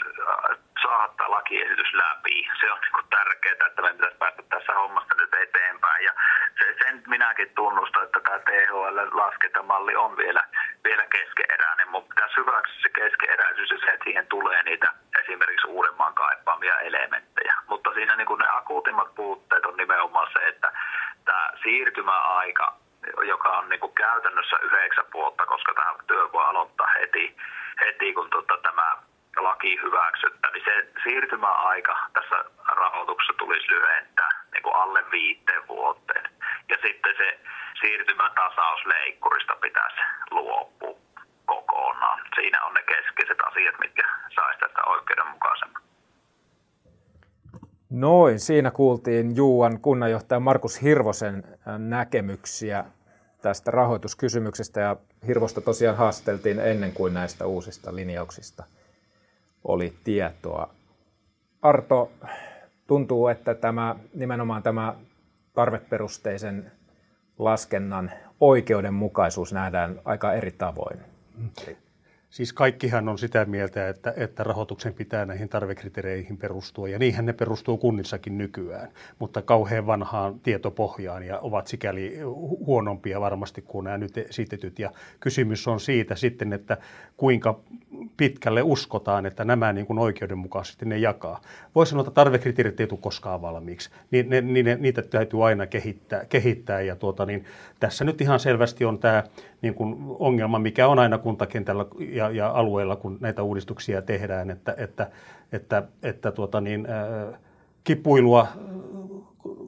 [0.81, 2.47] saada tämä lakiesitys läpi.
[2.59, 6.03] Se on niin tärkeää, että me pitäisi päästä tässä hommasta nyt eteenpäin.
[6.05, 6.11] Ja
[6.57, 10.43] sen minäkin tunnustan, että tämä THL-laskentamalli on vielä,
[10.83, 14.91] vielä keskeeräinen, mutta pitäisi hyväksyä se keskeeräisyys ja se, että siihen tulee niitä
[15.21, 17.53] esimerkiksi uudemman kaipaamia elementtejä.
[17.67, 20.71] Mutta siinä niin kuin ne akuutimmat puutteet on nimenomaan se, että
[21.25, 22.77] tämä siirtymäaika,
[23.27, 27.37] joka on niin kuin käytännössä yhdeksän vuotta, koska tämä työ voi aloittaa heti,
[27.79, 28.97] heti kun tota, tämä
[29.43, 32.45] laki hyväksyttä, niin se siirtymäaika tässä
[32.75, 36.29] rahoituksessa tulisi lyhentää niin kuin alle viiteen vuoteen.
[36.69, 37.39] Ja sitten se
[37.81, 40.97] siirtymätasausleikkurista pitäisi luopua
[41.45, 42.19] kokonaan.
[42.35, 44.03] Siinä on ne keskeiset asiat, mitkä
[44.35, 45.81] saisi tästä oikeudenmukaisemman.
[47.89, 52.85] Noin, siinä kuultiin Juuan kunnanjohtaja Markus Hirvosen äh, näkemyksiä
[53.41, 54.95] tästä rahoituskysymyksestä ja
[55.27, 58.63] Hirvosta tosiaan haasteltiin ennen kuin näistä uusista linjauksista
[59.67, 60.69] oli tietoa.
[61.61, 62.11] Arto,
[62.87, 64.95] tuntuu, että tämä, nimenomaan tämä
[65.53, 66.71] tarveperusteisen
[67.39, 70.99] laskennan oikeudenmukaisuus nähdään aika eri tavoin.
[72.29, 77.33] Siis kaikkihan on sitä mieltä, että, että rahoituksen pitää näihin tarvekriteereihin perustua, ja niinhän ne
[77.33, 82.19] perustuu kunnissakin nykyään, mutta kauhean vanhaan tietopohjaan ja ovat sikäli
[82.65, 84.79] huonompia varmasti kuin nämä nyt esitetyt.
[84.79, 86.77] Ja kysymys on siitä sitten, että
[87.17, 87.59] kuinka
[88.17, 91.41] pitkälle uskotaan, että nämä niin kuin oikeudenmukaisesti ne jakaa.
[91.75, 95.67] Voisi sanoa, että tarvekriteerit ei tule koskaan valmiiksi, niin ne, ne, ne, niitä täytyy aina
[95.67, 97.45] kehittää, kehittää ja tuota, niin
[97.79, 99.23] tässä nyt ihan selvästi on tämä
[99.61, 101.85] niin kuin ongelma, mikä on aina kuntakentällä
[102.17, 105.09] ja, ja alueella, kun näitä uudistuksia tehdään, että, että,
[105.51, 107.39] että, että tuota niin, äh,
[107.83, 108.47] kipuilua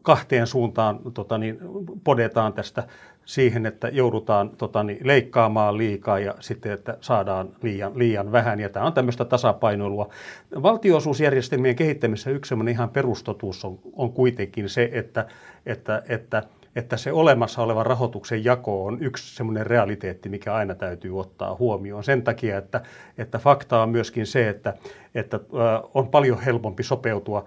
[0.02, 1.60] kahteen suuntaan tota niin,
[2.04, 2.84] podetaan tästä
[3.26, 8.60] siihen, että joudutaan tota niin, leikkaamaan liikaa ja sitten, että saadaan liian, liian vähän.
[8.60, 10.10] Ja tämä on tämmöistä tasapainoilua.
[10.64, 15.26] Valtionosuusjärjestelmien kehittämisessä yksi ihan perustotuus on, on kuitenkin se, että,
[15.66, 16.44] että, että–
[16.76, 22.04] että se olemassa oleva rahoituksen jako on yksi semmoinen realiteetti, mikä aina täytyy ottaa huomioon.
[22.04, 22.82] Sen takia, että,
[23.18, 24.74] että fakta on myöskin se, että,
[25.16, 25.40] että
[25.94, 27.46] on paljon helpompi sopeutua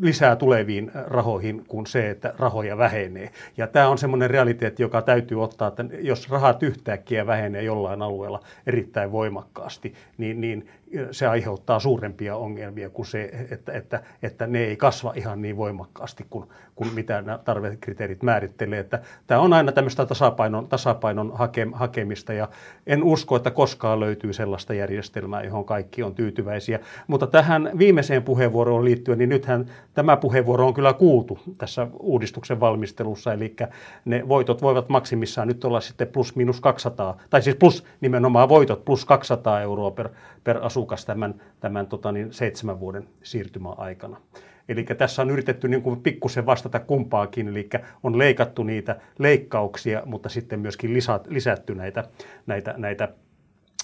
[0.00, 3.30] lisää tuleviin rahoihin kuin se, että rahoja vähenee.
[3.56, 8.40] Ja tämä on semmoinen realiteetti, joka täytyy ottaa, että jos rahat yhtäkkiä vähenee jollain alueella
[8.66, 10.68] erittäin voimakkaasti, niin, niin
[11.10, 16.26] se aiheuttaa suurempia ongelmia kuin se, että, että, että ne ei kasva ihan niin voimakkaasti
[16.30, 18.78] kuin, kuin mitä nämä tarvekriteerit määrittelee.
[18.78, 22.48] Että tämä on aina tämmöistä tasapainon, tasapainon hake, hakemista ja
[22.86, 26.78] en usko, että koskaan löytyy sellaista järjestelmää, johon kaikki on tyytyväisiä.
[27.06, 33.32] Mutta tähän viimeiseen puheenvuoroon liittyen, niin nythän tämä puheenvuoro on kyllä kuultu tässä uudistuksen valmistelussa,
[33.32, 33.56] eli
[34.04, 38.84] ne voitot voivat maksimissaan nyt olla sitten plus minus 200, tai siis plus nimenomaan voitot
[38.84, 40.08] plus 200 euroa per,
[40.44, 44.20] per asukas tämän, tämän tota niin, seitsemän vuoden siirtymäaikana.
[44.68, 47.68] Eli tässä on yritetty niin kuin pikkusen vastata kumpaakin, eli
[48.02, 52.04] on leikattu niitä leikkauksia, mutta sitten myöskin lisät, lisätty näitä,
[52.46, 53.08] näitä, näitä,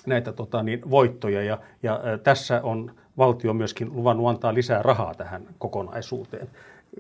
[0.07, 1.43] näitä tota niin, voittoja.
[1.43, 6.49] Ja, ja tässä on valtio myöskin luvannut antaa lisää rahaa tähän kokonaisuuteen,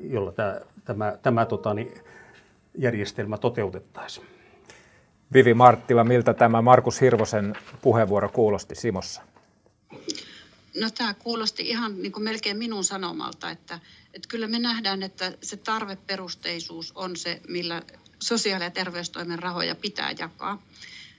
[0.03, 1.95] jolla tämä, tämä, tämä tota niin,
[2.79, 4.27] järjestelmä toteutettaisiin.
[5.33, 9.34] Vivi Marttila, miltä tämä Markus Hirvosen puheenvuoro kuulosti Simossa?
[10.77, 13.81] No tämä kuulosti ihan niin kuin melkein minun sanomalta, että,
[14.15, 17.83] että kyllä me nähdään, että se tarveperusteisuus on se, millä
[18.23, 20.63] sosiaali- ja terveystoimen rahoja pitää jakaa.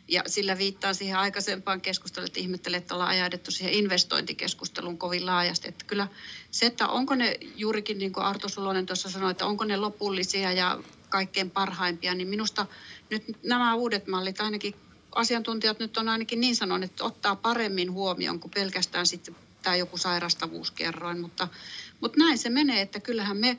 [0.07, 5.67] Ja sillä viittaa siihen aikaisempaan keskusteluun, että ihmettelee, että ollaan ajaudettu siihen investointikeskusteluun kovin laajasti.
[5.67, 6.07] Että kyllä
[6.51, 10.51] se, että onko ne juurikin niin kuin Arto Sulonen tuossa sanoi, että onko ne lopullisia
[10.51, 12.65] ja kaikkein parhaimpia, niin minusta
[13.09, 14.75] nyt nämä uudet mallit ainakin
[15.15, 19.97] asiantuntijat nyt on ainakin niin sanonut, että ottaa paremmin huomioon kuin pelkästään sitten tämä joku
[19.97, 21.47] sairastavuuskerroin, mutta,
[22.01, 23.57] mutta näin se menee, että kyllähän me,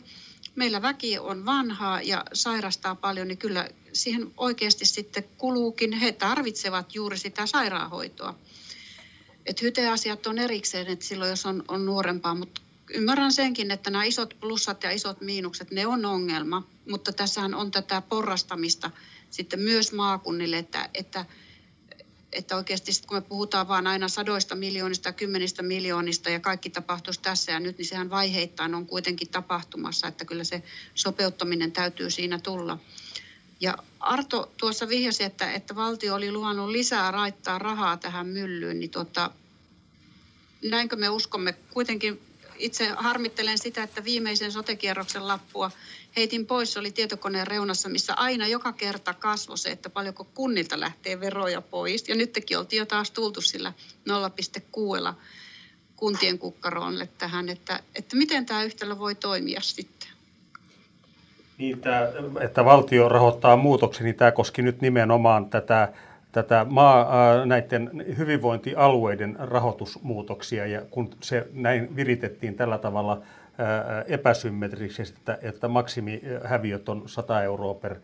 [0.54, 6.94] meillä väki on vanhaa ja sairastaa paljon, niin kyllä siihen oikeasti sitten kuluukin, he tarvitsevat
[6.94, 8.38] juuri sitä sairaanhoitoa.
[9.46, 14.04] Että hyteasiat on erikseen, että silloin jos on, on nuorempaa, mutta ymmärrän senkin, että nämä
[14.04, 18.90] isot plussat ja isot miinukset, ne on ongelma, mutta tässähän on tätä porrastamista
[19.30, 21.24] sitten myös maakunnille, että, että
[22.36, 27.20] että oikeasti sit, kun me puhutaan vaan aina sadoista miljoonista, kymmenistä miljoonista ja kaikki tapahtuisi
[27.20, 30.62] tässä ja nyt, niin sehän vaiheittain on kuitenkin tapahtumassa, että kyllä se
[30.94, 32.78] sopeuttaminen täytyy siinä tulla.
[33.60, 38.90] Ja Arto tuossa vihjasi, että, että valtio oli luvannut lisää raittaa rahaa tähän myllyyn, niin
[38.90, 39.30] tuota,
[40.64, 41.52] näinkö me uskomme?
[41.52, 42.20] Kuitenkin
[42.58, 45.70] itse harmittelen sitä, että viimeisen sotekierroksen lappua
[46.16, 46.72] heitin pois.
[46.72, 51.60] Se oli tietokoneen reunassa, missä aina joka kerta kasvoi se, että paljonko kunnilta lähtee veroja
[51.60, 52.08] pois.
[52.08, 53.72] Ja nytkin oltiin jo taas tultu sillä
[55.08, 55.14] 0,6
[55.96, 60.08] kuntien kukkaroonle tähän, että, että miten tämä yhtälö voi toimia sitten.
[61.58, 61.80] Niin,
[62.40, 65.92] että valtio rahoittaa muutoksen, niin tämä koski nyt nimenomaan tätä
[66.36, 67.06] tätä maa,
[67.46, 70.66] näiden hyvinvointialueiden rahoitusmuutoksia.
[70.66, 73.22] Ja kun se näin viritettiin tällä tavalla
[74.06, 77.96] epäsymmetrisesti, että, että maksimihäviöt on 100 euroa per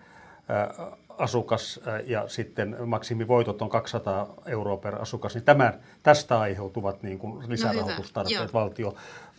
[1.18, 7.50] asukas ja sitten maksimivoitot on 200 euroa per asukas, niin tämän, tästä aiheutuvat niin kuin
[7.50, 8.40] lisärahoitustarpeet.
[8.40, 8.94] no valtio,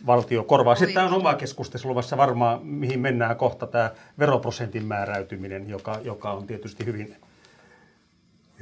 [0.06, 0.74] valtio korvaa.
[0.74, 6.46] Sitten tämä on oma keskustelu varmaan, mihin mennään kohta tämä veroprosentin määräytyminen, joka, joka on
[6.46, 7.16] tietysti hyvin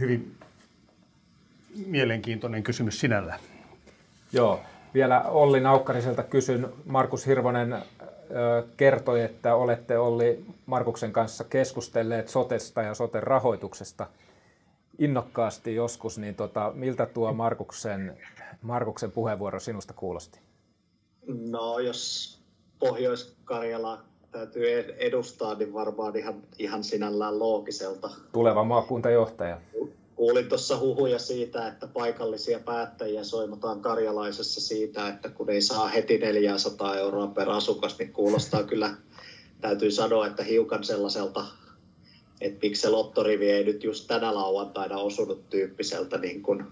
[0.03, 0.37] hyvin
[1.87, 3.39] mielenkiintoinen kysymys sinällä.
[4.33, 4.61] Joo.
[4.95, 6.69] Vielä Olli Naukkariselta kysyn.
[6.87, 7.83] Markus Hirvonen
[8.77, 14.07] kertoi, että olette Olli Markuksen kanssa keskustelleet sotesta ja soten rahoituksesta
[14.99, 18.19] innokkaasti joskus, niin tota, miltä tuo Markuksen,
[18.63, 20.41] Markuksen puheenvuoro sinusta kuulosti?
[21.27, 22.39] No, jos
[22.79, 28.11] Pohjois-Karjala täytyy edustaa, niin varmaan ihan, ihan sinällään loogiselta.
[28.33, 29.61] Tuleva maakuntajohtaja.
[30.17, 36.19] Kuulin tuossa huhuja siitä, että paikallisia päättäjiä soimataan karjalaisessa siitä, että kun ei saa heti
[36.19, 38.95] 400 euroa per asukas, niin kuulostaa kyllä,
[39.61, 41.45] täytyy sanoa, että hiukan sellaiselta,
[42.41, 46.65] että miksi se lottorivi ei nyt just tänä lauantaina osunut tyyppiseltä niin kuin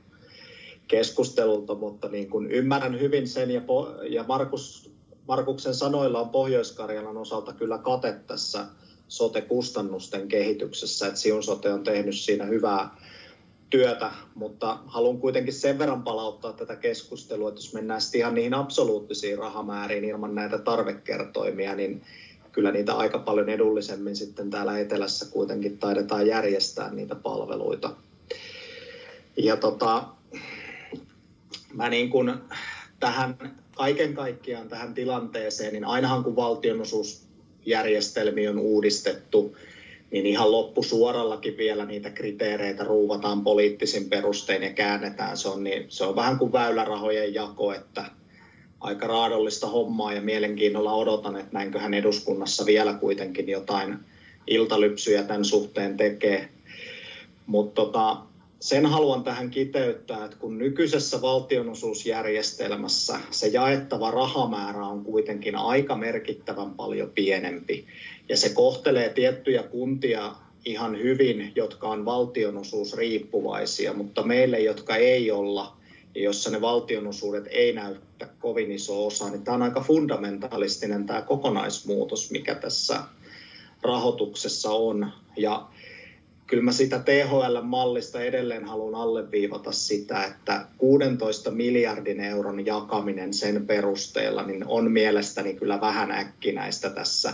[0.89, 3.63] keskustelulta, mutta niin kuin ymmärrän hyvin sen ja,
[4.09, 4.91] ja Markus
[5.31, 8.67] Markuksen sanoilla on Pohjois-Karjalan osalta kyllä kate tässä
[9.09, 12.97] sote-kustannusten kehityksessä, että Siun sote on tehnyt siinä hyvää
[13.71, 18.55] työtä, mutta haluan kuitenkin sen verran palauttaa tätä keskustelua, että jos mennään sitten ihan niihin
[18.55, 22.03] absoluuttisiin rahamääriin ilman näitä tarvekertoimia, niin
[22.53, 27.97] kyllä niitä aika paljon edullisemmin sitten täällä etelässä kuitenkin taidetaan järjestää niitä palveluita.
[29.37, 30.05] Ja tota,
[31.75, 32.35] mä niin kuin
[33.01, 39.57] tähän kaiken kaikkiaan tähän tilanteeseen, niin ainahan kun valtionosuusjärjestelmiä on uudistettu,
[40.11, 45.37] niin ihan loppusuorallakin vielä niitä kriteereitä ruuvataan poliittisin perustein ja käännetään.
[45.37, 48.05] Se on, niin, se on vähän kuin väylärahojen jako, että
[48.81, 53.99] aika raadollista hommaa ja mielenkiinnolla odotan, että näinköhän eduskunnassa vielä kuitenkin jotain
[54.47, 56.49] iltalypsyjä tämän suhteen tekee.
[57.47, 58.17] Mutta tota,
[58.61, 66.75] sen haluan tähän kiteyttää, että kun nykyisessä valtionosuusjärjestelmässä se jaettava rahamäärä on kuitenkin aika merkittävän
[66.75, 67.87] paljon pienempi,
[68.29, 75.77] ja se kohtelee tiettyjä kuntia ihan hyvin, jotka on valtionosuusriippuvaisia, mutta meille, jotka ei olla,
[76.15, 81.23] ja jossa ne valtionosuudet ei näytä kovin iso osa, niin tämä on aika fundamentalistinen tämä
[81.23, 83.03] kokonaismuutos, mikä tässä
[83.83, 85.13] rahoituksessa on.
[85.37, 85.69] Ja
[86.51, 94.43] kyllä mä sitä THL-mallista edelleen haluan alleviivata sitä, että 16 miljardin euron jakaminen sen perusteella
[94.43, 97.33] niin on mielestäni kyllä vähän äkkinäistä tässä.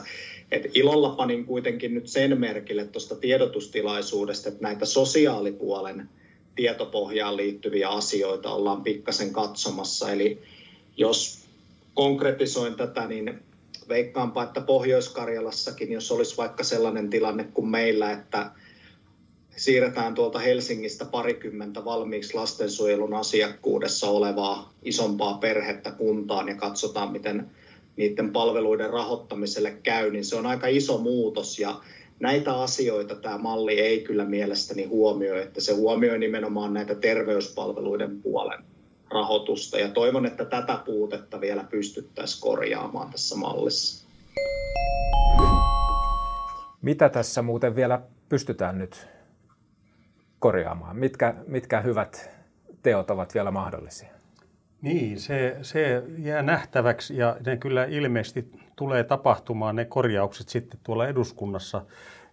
[0.50, 6.08] Et ilolla panin kuitenkin nyt sen merkille tuosta tiedotustilaisuudesta, että näitä sosiaalipuolen
[6.56, 10.12] tietopohjaan liittyviä asioita ollaan pikkasen katsomassa.
[10.12, 10.42] Eli
[10.96, 11.44] jos
[11.94, 13.38] konkretisoin tätä, niin
[13.88, 18.50] veikkaanpa, että Pohjois-Karjalassakin, jos olisi vaikka sellainen tilanne kuin meillä, että
[19.56, 27.50] siirretään tuolta Helsingistä parikymmentä valmiiksi lastensuojelun asiakkuudessa olevaa isompaa perhettä kuntaan ja katsotaan, miten
[27.96, 31.80] niiden palveluiden rahoittamiselle käy, niin se on aika iso muutos ja
[32.20, 38.64] näitä asioita tämä malli ei kyllä mielestäni huomioi, että se huomioi nimenomaan näitä terveyspalveluiden puolen
[39.10, 44.06] rahoitusta ja toivon, että tätä puutetta vielä pystyttäisiin korjaamaan tässä mallissa.
[46.82, 49.15] Mitä tässä muuten vielä pystytään nyt
[50.38, 50.96] korjaamaan?
[50.96, 52.30] Mitkä, mitkä hyvät
[52.82, 54.08] teot ovat vielä mahdollisia?
[54.82, 61.08] Niin, se, se jää nähtäväksi ja ne kyllä ilmeisesti tulee tapahtumaan ne korjaukset sitten tuolla
[61.08, 61.82] eduskunnassa.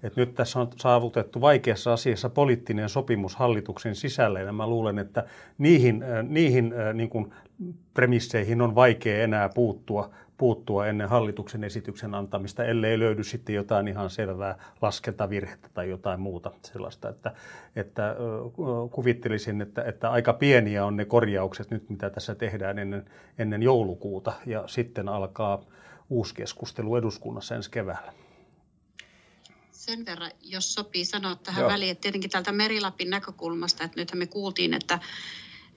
[0.04, 5.26] Et nyt tässä on saavutettu vaikeassa asiassa poliittinen sopimus hallituksen sisällä ja mä luulen, että
[5.58, 7.34] niihin, niihin äh, niin kuin
[7.94, 14.10] premisseihin on vaikea enää puuttua, puuttua ennen hallituksen esityksen antamista, ellei löydy sitten jotain ihan
[14.10, 17.10] selvää laskentavirhettä tai jotain muuta sellaista.
[17.10, 17.34] Että,
[17.76, 18.16] että
[18.92, 23.06] kuvittelisin, että, että aika pieniä on ne korjaukset nyt, mitä tässä tehdään ennen,
[23.38, 25.64] ennen joulukuuta, ja sitten alkaa
[26.10, 28.14] uusi keskustelu eduskunnassa ensi keväällä
[29.86, 31.70] sen verran, jos sopii sanoa tähän Joo.
[31.70, 35.00] väliin, että tietenkin täältä Merilapin näkökulmasta, että nythän me kuultiin, että,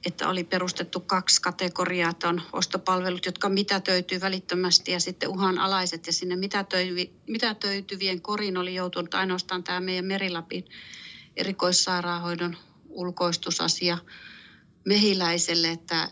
[0.07, 6.13] että oli perustettu kaksi kategoriaa, että on ostopalvelut, jotka mitätöityy välittömästi ja sitten uhanalaiset ja
[6.13, 6.37] sinne
[7.27, 10.65] mitätöityvien korin oli joutunut ainoastaan tämä meidän Merilapin
[11.37, 12.57] erikoissairaanhoidon
[12.89, 13.99] ulkoistusasia
[14.85, 16.09] mehiläiselle, että,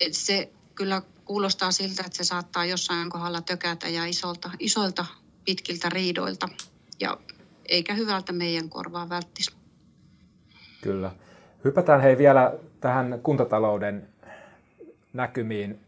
[0.00, 5.04] että se kyllä kuulostaa siltä, että se saattaa jossain kohdalla tökätä ja isolta, isolta
[5.44, 6.48] pitkiltä riidoilta
[7.00, 7.18] ja
[7.68, 9.50] eikä hyvältä meidän korvaa välttisi.
[10.80, 11.10] Kyllä.
[11.64, 12.52] Hypätään hei vielä
[12.82, 14.08] tähän kuntatalouden
[15.12, 15.80] näkymiin.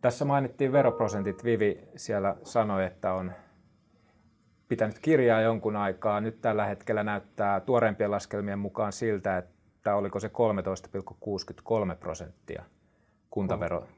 [0.00, 1.44] Tässä mainittiin veroprosentit.
[1.44, 3.32] Vivi siellä sanoi, että on
[4.68, 6.20] pitänyt kirjaa jonkun aikaa.
[6.20, 10.30] Nyt tällä hetkellä näyttää tuoreimpien laskelmien mukaan siltä, että oliko se
[11.90, 12.64] 13,63 prosenttia
[13.30, 13.80] kuntavero.
[13.80, 13.88] 13,26.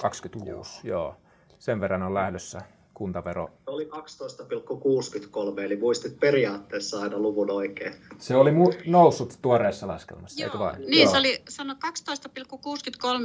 [0.00, 1.02] 26, joo.
[1.02, 1.16] joo.
[1.58, 2.60] Sen verran on lähdössä
[2.96, 3.50] kuntavero.
[3.66, 7.94] Oli 12,63, eli muistit periaatteessa aina luvun oikein.
[8.18, 10.80] Se oli mu- noussut tuoreessa laskelmassa, Joo, eikö vain?
[10.80, 11.12] Niin, Joo.
[11.12, 11.74] se oli, sano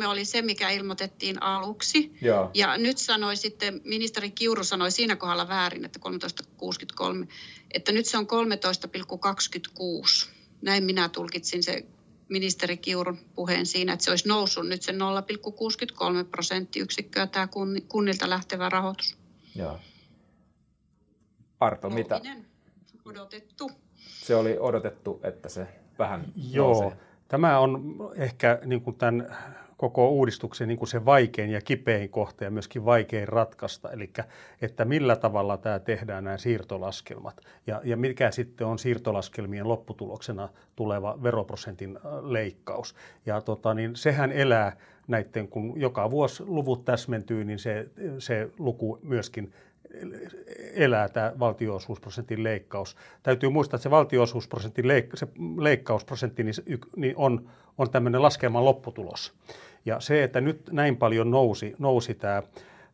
[0.01, 2.13] 12,63 oli se, mikä ilmoitettiin aluksi.
[2.21, 2.51] Joo.
[2.53, 5.99] Ja nyt sanoi sitten, ministeri Kiuru sanoi siinä kohdalla väärin, että
[7.21, 7.27] 13,63,
[7.73, 10.29] että nyt se on 13,26.
[10.61, 11.85] Näin minä tulkitsin se
[12.29, 14.97] ministeri Kiurun puheen siinä, että se olisi noussut nyt se 0,63
[16.31, 17.47] prosenttiyksikköä tämä
[17.87, 19.20] kunnilta lähtevä rahoitus.
[19.55, 19.79] Joo.
[21.59, 22.21] Arto, mitä?
[23.05, 23.71] Odotettu.
[23.95, 25.67] Se oli odotettu, että se
[25.99, 26.97] vähän Joo, nousee.
[27.27, 29.35] tämä on ehkä niin kuin tämän
[29.81, 34.13] koko uudistuksen niin kuin se vaikein ja kipein kohta ja myöskin vaikein ratkaista, eli
[34.61, 41.19] että millä tavalla tämä tehdään nämä siirtolaskelmat ja, ja mikä sitten on siirtolaskelmien lopputuloksena tuleva
[41.23, 42.95] veroprosentin äh, leikkaus.
[43.25, 44.77] Ja tota, niin sehän elää
[45.07, 47.87] näiden, kun joka vuosi luvut täsmentyy, niin se,
[48.19, 49.53] se luku myöskin
[50.73, 52.97] elää tämä valtionosuusprosentin leikkaus.
[53.23, 55.27] Täytyy muistaa, että se valtionosuusprosentin leik- se
[55.57, 56.53] leikkausprosentti niin,
[56.95, 59.33] niin on, on tämmöinen laskelman lopputulos.
[59.85, 62.43] Ja se, että nyt näin paljon nousi, nousi tämä,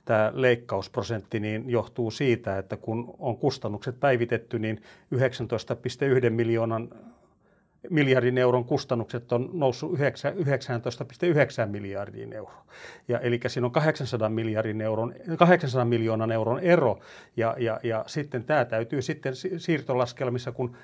[0.06, 4.82] tämä leikkausprosentti, niin johtuu siitä, että kun on kustannukset päivitetty, niin
[5.16, 6.90] 19,1 miljoonan
[7.90, 9.98] miljardin euron kustannukset on noussut 19,9
[11.68, 12.66] miljardiin euroa.
[13.08, 17.00] Ja, eli siinä on 800, miljardin euron, 800 miljoonan euron ero,
[17.38, 20.76] ja, ja, ja sitten tämä täytyy sitten siirtolaskelmissa, kun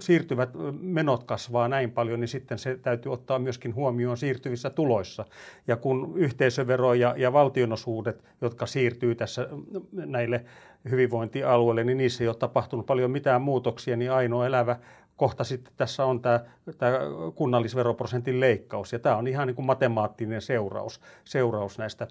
[0.00, 0.50] siirtyvät
[0.80, 5.24] menot kasvaa näin paljon, niin sitten se täytyy ottaa myöskin huomioon siirtyvissä tuloissa.
[5.66, 9.48] Ja kun yhteisövero ja, ja valtionosuudet, jotka siirtyy tässä
[9.92, 10.44] näille
[10.90, 14.76] hyvinvointialueille, niin niissä ei ole tapahtunut paljon mitään muutoksia, niin ainoa elävä
[15.16, 16.40] kohta sitten tässä on tämä,
[16.78, 16.98] tämä
[17.34, 22.06] kunnallisveroprosentin leikkaus, ja tämä on ihan niin kuin matemaattinen seuraus, seuraus näistä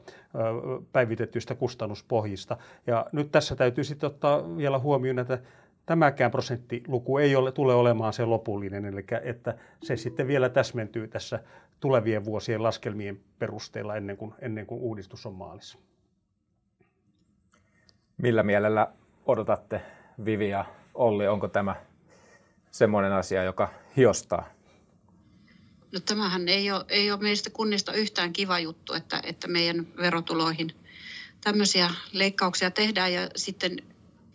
[0.92, 2.58] päivitettyistä kustannuspohjista.
[2.88, 5.40] Ja nyt tässä täytyy sitten ottaa vielä huomioon, että
[5.86, 11.40] tämäkään prosenttiluku ei ole, tule olemaan se lopullinen, eli että se sitten vielä täsmentyy tässä
[11.80, 15.78] tulevien vuosien laskelmien perusteella ennen kuin, ennen kuin uudistus on maalissa.
[18.18, 18.88] Millä mielellä
[19.26, 19.82] odotatte
[20.26, 21.76] Vivi ja Olli, onko tämä
[22.76, 24.50] semmoinen asia, joka hiostaa?
[25.92, 30.72] No tämähän ei ole, ei ole meistä kunnista yhtään kiva juttu, että, että meidän verotuloihin
[31.42, 33.78] tämmöisiä leikkauksia tehdään ja sitten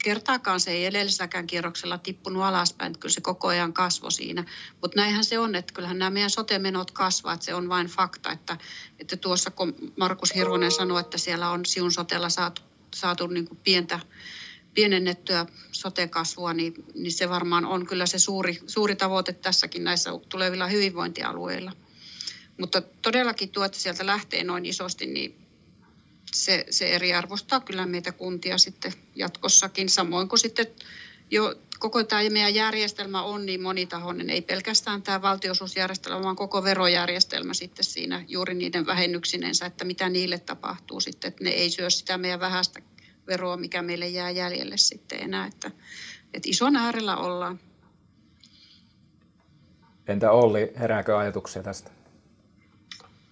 [0.05, 4.45] kertaakaan se ei edelliselläkään kierroksella tippunut alaspäin, että kyllä se koko ajan kasvoi siinä.
[4.81, 8.33] Mutta näinhän se on, että kyllähän nämä meidän sote-menot kasvaa, että se on vain fakta,
[8.33, 8.57] että,
[8.99, 12.63] että tuossa kun Markus Hirvonen sanoi, että siellä on Siun sotella saatu,
[12.95, 14.01] saatu niin kuin pientä
[14.75, 20.67] pienennettyä sote-kasvua, niin, niin se varmaan on kyllä se suuri, suuri tavoite tässäkin näissä tulevilla
[20.67, 21.73] hyvinvointialueilla.
[22.59, 25.47] Mutta todellakin tuo, että sieltä lähtee noin isosti, niin
[26.33, 30.67] se, se eriarvostaa kyllä meitä kuntia sitten jatkossakin, samoin kuin sitten
[31.31, 37.55] jo koko tämä meidän järjestelmä on niin monitahoinen, ei pelkästään tämä valtiosuusjärjestelmä, vaan koko verojärjestelmä
[37.55, 42.19] sitten siinä juuri niiden vähennyksinensä, että mitä niille tapahtuu sitten, että ne ei syö sitä
[42.19, 42.81] meidän vähäistä
[43.31, 45.47] veroa, mikä meille jää jäljelle sitten enää.
[45.47, 45.71] Että,
[46.35, 47.61] että ison äärellä ollaan.
[50.09, 51.91] Entä Olli, herääkö ajatuksia tästä?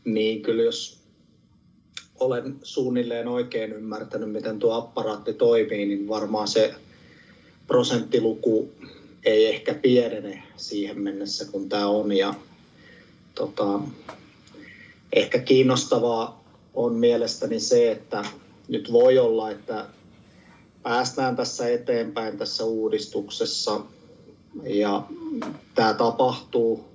[0.05, 0.99] Niin, kyllä jos
[2.21, 6.75] olen suunnilleen oikein ymmärtänyt, miten tuo apparaatti toimii, niin varmaan se
[7.67, 8.73] prosenttiluku
[9.25, 12.13] ei ehkä pienene siihen mennessä, kun tämä on.
[12.13, 12.35] Ja,
[13.35, 13.81] tota,
[15.13, 16.45] ehkä kiinnostavaa
[16.75, 18.25] on mielestäni se, että
[18.69, 19.87] nyt voi olla, että
[20.83, 23.81] päästään tässä eteenpäin tässä uudistuksessa
[24.65, 25.07] ja
[25.75, 26.89] tämä tapahtuu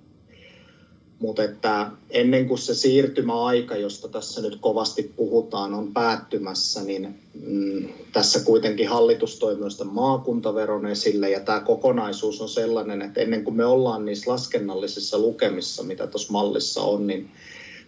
[1.24, 7.16] mutta että ennen kuin se siirtymäaika, josta tässä nyt kovasti puhutaan, on päättymässä, niin
[7.46, 13.44] mm, tässä kuitenkin hallitus toi myös maakuntaveron esille ja tämä kokonaisuus on sellainen, että ennen
[13.44, 17.30] kuin me ollaan niissä laskennallisissa lukemissa, mitä tuossa mallissa on, niin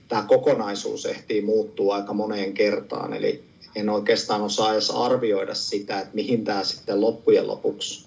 [0.08, 3.14] tämä kokonaisuus ehtii muuttua aika moneen kertaan.
[3.14, 3.44] Eli
[3.76, 8.06] en oikeastaan osaa edes arvioida sitä, että mihin tämä sitten loppujen lopuksi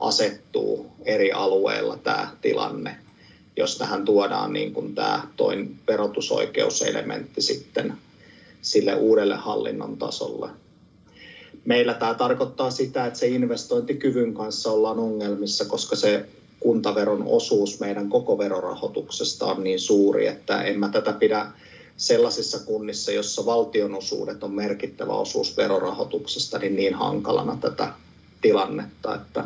[0.00, 2.96] asettuu eri alueilla tämä tilanne
[3.56, 7.94] jos tähän tuodaan niin kuin tämä toin verotusoikeuselementti sitten
[8.62, 10.48] sille uudelle hallinnon tasolle.
[11.64, 16.26] Meillä tämä tarkoittaa sitä, että se investointikyvyn kanssa ollaan ongelmissa, koska se
[16.60, 21.46] kuntaveron osuus meidän koko verorahoituksesta on niin suuri, että en mä tätä pidä
[21.96, 27.92] sellaisissa kunnissa, jossa valtionosuudet on merkittävä osuus verorahoituksesta, niin niin hankalana tätä
[28.40, 29.44] tilannetta, että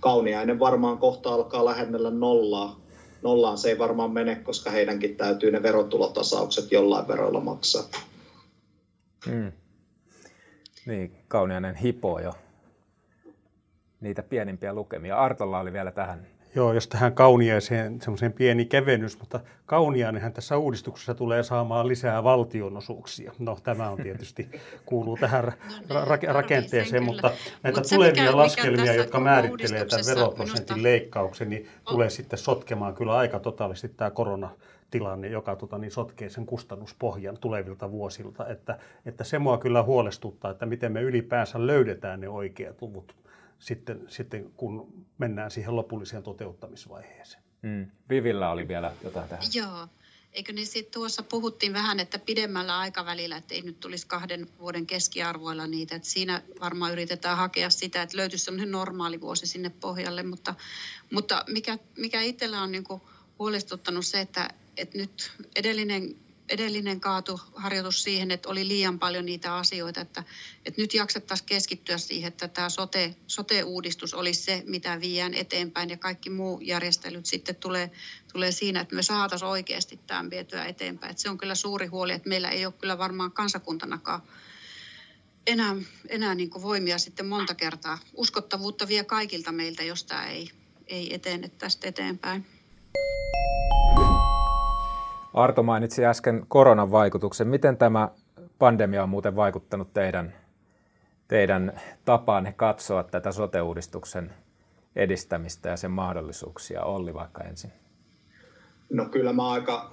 [0.00, 2.84] Kauniainen varmaan kohta alkaa lähennellä nollaa
[3.24, 7.84] nollaan se ei varmaan mene, koska heidänkin täytyy ne verotulotasaukset jollain veroilla maksaa.
[9.26, 9.52] Hmm.
[10.86, 12.32] Niin, Kauniainen hipoo jo
[14.00, 15.16] niitä pienimpiä lukemia.
[15.16, 21.14] Artolla oli vielä tähän Joo, jos tähän kauniaiseen semmoisen pieni kevennys, mutta kauniainenhan tässä uudistuksessa
[21.14, 23.32] tulee saamaan lisää valtionosuuksia.
[23.38, 24.48] No tämä on tietysti,
[24.86, 25.52] kuuluu tähän
[25.88, 27.30] no, ra- rakenteeseen, mutta
[27.62, 30.82] näitä Mut tulevia mikä, laskelmia, mikä jotka määrittelee tämän veroprosentin minusta...
[30.82, 31.92] leikkauksen, niin oh.
[31.92, 34.50] tulee sitten sotkemaan kyllä aika totaalisesti tämä korona
[34.90, 38.48] tilanne, joka tota, niin sotkee sen kustannuspohjan tulevilta vuosilta.
[38.48, 43.23] Että, että se mua kyllä huolestuttaa, että miten me ylipäänsä löydetään ne oikeat luvut
[43.64, 47.42] sitten, sitten kun mennään siihen lopulliseen toteuttamisvaiheeseen.
[47.62, 47.90] Mm.
[48.08, 49.44] Vivillä oli vielä jotain tähän.
[49.54, 49.88] Joo.
[50.32, 54.86] Eikö niin sitten tuossa puhuttiin vähän, että pidemmällä aikavälillä, että ei nyt tulisi kahden vuoden
[54.86, 55.96] keskiarvoilla niitä.
[55.96, 60.22] Että siinä varmaan yritetään hakea sitä, että löytyisi sellainen normaali vuosi sinne pohjalle.
[60.22, 60.54] Mutta,
[61.12, 62.84] mutta mikä, mikä itsellä on niin
[63.38, 66.16] huolestuttanut se, että, että nyt edellinen
[66.48, 70.24] edellinen kaatu harjoitus siihen, että oli liian paljon niitä asioita, että,
[70.64, 75.96] että nyt jaksettaisiin keskittyä siihen, että tämä sote, sote-uudistus olisi se, mitä viiään eteenpäin ja
[75.96, 77.90] kaikki muu järjestelyt sitten tulee,
[78.32, 81.10] tulee siinä, että me saataisiin oikeasti tämän vietyä eteenpäin.
[81.10, 84.22] Että se on kyllä suuri huoli, että meillä ei ole kyllä varmaan kansakuntanakaan
[85.46, 85.76] enää,
[86.08, 87.98] enää niin voimia sitten monta kertaa.
[88.14, 90.50] Uskottavuutta vie kaikilta meiltä, jos tämä ei,
[90.86, 92.46] ei etene tästä eteenpäin.
[95.34, 97.48] Arto mainitsi äsken koronan vaikutuksen.
[97.48, 98.08] Miten tämä
[98.58, 100.34] pandemia on muuten vaikuttanut teidän,
[101.28, 104.32] teidän tapaanne katsoa tätä sote-uudistuksen
[104.96, 106.82] edistämistä ja sen mahdollisuuksia?
[106.82, 107.72] Olli vaikka ensin.
[108.92, 109.90] No kyllä mä aika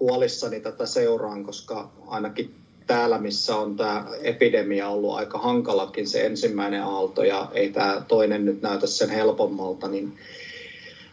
[0.00, 2.54] huolissani tätä seuraan, koska ainakin
[2.86, 8.44] täällä, missä on tämä epidemia ollut aika hankalakin se ensimmäinen aalto ja ei tämä toinen
[8.44, 10.18] nyt näytä sen helpommalta, niin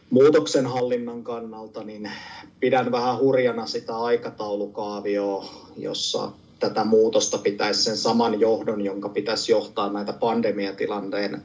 [0.10, 2.12] muutoksen hallinnan kannalta niin
[2.60, 5.45] pidän vähän hurjana sitä aikataulukaavioa,
[5.78, 11.41] jossa tätä muutosta pitäisi sen saman johdon, jonka pitäisi johtaa näitä pandemiatilanteen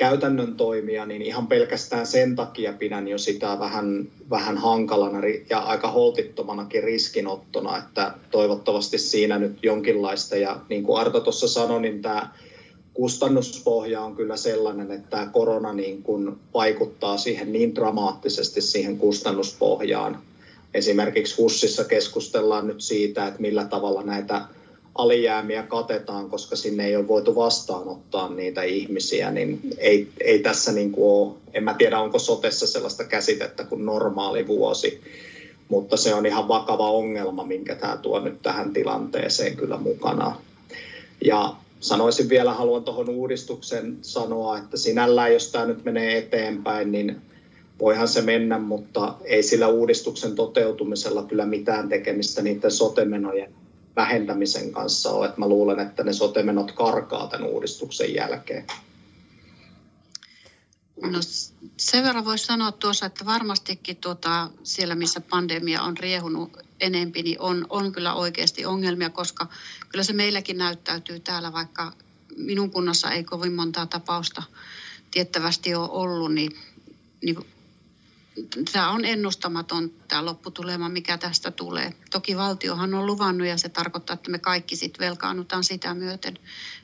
[0.00, 5.18] käytännön toimia, niin ihan pelkästään sen takia pidän jo sitä vähän, vähän hankalana
[5.50, 11.80] ja aika holtittomanakin riskinottona, että toivottavasti siinä nyt jonkinlaista, ja niin kuin Arto tuossa sanoi,
[11.80, 12.32] niin tämä
[12.94, 20.18] kustannuspohja on kyllä sellainen, että tämä korona niin kuin vaikuttaa siihen niin dramaattisesti siihen kustannuspohjaan.
[20.74, 24.42] Esimerkiksi HUSissa keskustellaan nyt siitä, että millä tavalla näitä
[24.94, 30.92] alijäämiä katetaan, koska sinne ei ole voitu vastaanottaa niitä ihmisiä, niin ei, ei tässä niin
[30.92, 35.00] kuin ole, en mä tiedä onko sotessa sellaista käsitettä kuin normaali vuosi,
[35.68, 40.36] mutta se on ihan vakava ongelma, minkä tämä tuo nyt tähän tilanteeseen kyllä mukana.
[41.24, 47.16] Ja sanoisin vielä, haluan tuohon uudistuksen sanoa, että sinällään jos tämä nyt menee eteenpäin, niin
[47.80, 53.54] voihan se mennä, mutta ei sillä uudistuksen toteutumisella kyllä mitään tekemistä niiden sotemenojen
[53.96, 55.26] vähentämisen kanssa ole.
[55.26, 58.64] Että mä luulen, että ne sotemenot karkaa tämän uudistuksen jälkeen.
[61.02, 61.18] No
[61.76, 67.40] sen verran voisi sanoa tuossa, että varmastikin tuota, siellä, missä pandemia on riehunut enempi, niin
[67.40, 69.46] on, on kyllä oikeasti ongelmia, koska
[69.88, 71.92] kyllä se meilläkin näyttäytyy täällä, vaikka
[72.36, 74.42] minun kunnassa ei kovin montaa tapausta
[75.10, 76.52] tiettävästi ole ollut, niin,
[77.22, 77.36] niin
[78.72, 81.94] tämä on ennustamaton tämä lopputulema, mikä tästä tulee.
[82.10, 86.38] Toki valtiohan on luvannut ja se tarkoittaa, että me kaikki sitten velkaannutaan sitä myöten,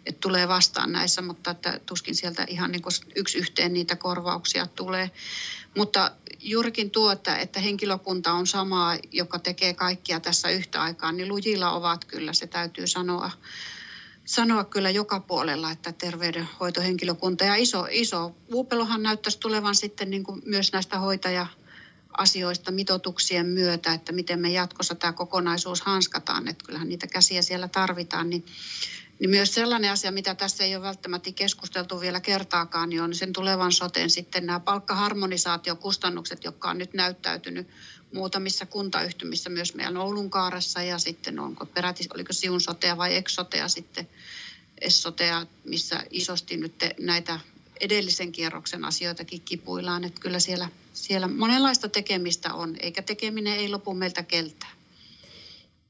[0.06, 2.82] että tulee vastaan näissä, mutta että tuskin sieltä ihan niin
[3.14, 5.10] yksi yhteen niitä korvauksia tulee.
[5.76, 11.28] Mutta juurikin tuo, että, että henkilökunta on samaa, joka tekee kaikkia tässä yhtä aikaa, niin
[11.28, 13.30] lujilla ovat kyllä, se täytyy sanoa
[14.26, 20.42] sanoa kyllä joka puolella, että terveydenhoitohenkilökunta ja iso, iso uupelohan näyttäisi tulevan sitten niin kuin
[20.44, 21.46] myös näistä hoitaja
[22.18, 27.68] asioista mitotuksien myötä, että miten me jatkossa tämä kokonaisuus hanskataan, että kyllähän niitä käsiä siellä
[27.68, 28.44] tarvitaan, niin,
[29.18, 33.32] niin myös sellainen asia, mitä tässä ei ole välttämättä keskusteltu vielä kertaakaan, niin on sen
[33.32, 37.68] tulevan soteen sitten nämä palkkaharmonisaatiokustannukset, jotka on nyt näyttäytynyt
[38.14, 43.68] muutamissa kuntayhtymissä, myös meidän Oulun kaaressa ja sitten onko peräti, oliko Siun sotea vai Exotea
[43.68, 44.08] sitten
[44.80, 47.40] Essotea, missä isosti nyt näitä
[47.80, 53.94] edellisen kierroksen asioitakin kipuillaan, että kyllä siellä, siellä monenlaista tekemistä on, eikä tekeminen ei lopu
[53.94, 54.72] meiltä keltään.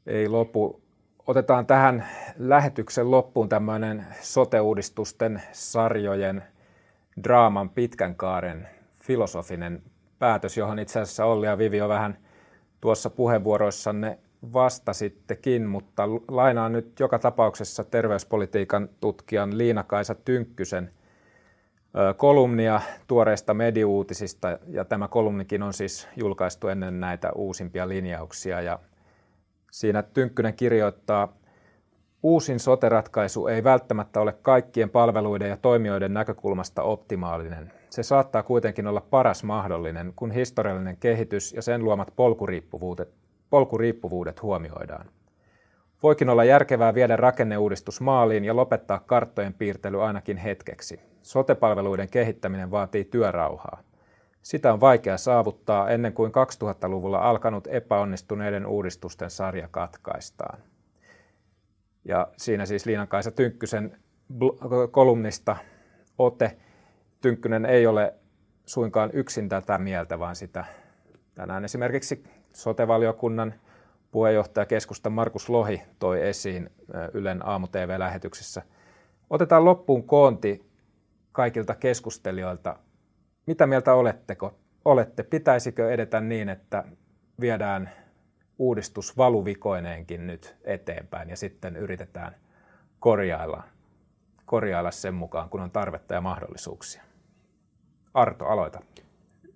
[0.06, 0.82] Ei lopu.
[1.26, 2.08] Otetaan tähän
[2.38, 6.42] lähetyksen loppuun tämmöinen sote-uudistusten sarjojen
[7.24, 8.68] draaman pitkän kaaren
[9.02, 9.82] filosofinen
[10.18, 12.18] päätös, johon itse asiassa Olli ja Vivi on vähän
[12.80, 14.18] tuossa puheenvuoroissanne
[14.52, 20.90] vastasittekin, mutta lainaan nyt joka tapauksessa terveyspolitiikan tutkijan Liina-Kaisa Tynkkysen
[22.16, 28.78] kolumnia tuoreista mediuutisista, ja tämä kolumnikin on siis julkaistu ennen näitä uusimpia linjauksia, ja
[29.70, 31.32] siinä Tynkkynen kirjoittaa,
[32.22, 37.72] Uusin sote-ratkaisu ei välttämättä ole kaikkien palveluiden ja toimijoiden näkökulmasta optimaalinen.
[37.96, 43.08] Se saattaa kuitenkin olla paras mahdollinen, kun historiallinen kehitys ja sen luomat polkuriippuvuudet,
[43.50, 45.06] polkuriippuvuudet huomioidaan.
[46.02, 51.00] Voikin olla järkevää viedä rakenneuudistus maaliin ja lopettaa karttojen piirtely ainakin hetkeksi.
[51.22, 53.82] Sotepalveluiden kehittäminen vaatii työrauhaa.
[54.42, 60.58] Sitä on vaikea saavuttaa ennen kuin 2000-luvulla alkanut epäonnistuneiden uudistusten sarja katkaistaan.
[62.04, 63.96] Ja siinä siis Liina-Kaisa Tynkkysen
[64.90, 65.56] kolumnista
[66.18, 66.56] ote.
[67.20, 68.14] Tynkkynen ei ole
[68.66, 70.64] suinkaan yksin tätä mieltä, vaan sitä
[71.34, 73.54] tänään esimerkiksi sotevaliokunnan
[74.10, 76.70] puheenjohtaja keskusta Markus Lohi toi esiin
[77.14, 78.62] Ylen aamu-tv-lähetyksessä.
[79.30, 80.66] Otetaan loppuun koonti
[81.32, 82.76] kaikilta keskustelijoilta.
[83.46, 84.54] Mitä mieltä oletteko?
[84.86, 85.22] olette?
[85.22, 86.84] Pitäisikö edetä niin, että
[87.40, 87.90] viedään
[88.58, 92.36] uudistus valuvikoineenkin nyt eteenpäin ja sitten yritetään
[93.00, 93.62] korjailla,
[94.46, 97.02] korjailla sen mukaan, kun on tarvetta ja mahdollisuuksia.
[98.14, 98.80] Arto, aloita.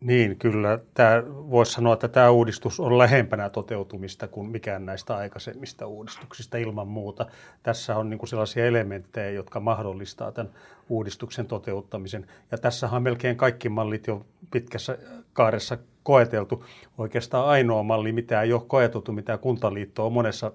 [0.01, 0.79] Niin, kyllä.
[0.95, 6.89] Tämä, voisi sanoa, että tämä uudistus on lähempänä toteutumista kuin mikään näistä aikaisemmista uudistuksista ilman
[6.89, 7.27] muuta.
[7.63, 10.53] Tässä on niin sellaisia elementtejä, jotka mahdollistaa tämän
[10.89, 12.27] uudistuksen toteuttamisen.
[12.51, 14.99] Ja tässä on melkein kaikki mallit jo pitkässä
[15.33, 16.65] kaaressa koeteltu.
[16.99, 20.53] Oikeastaan ainoa malli, mitä ei ole koeteltu, mitä kuntaliitto on monessa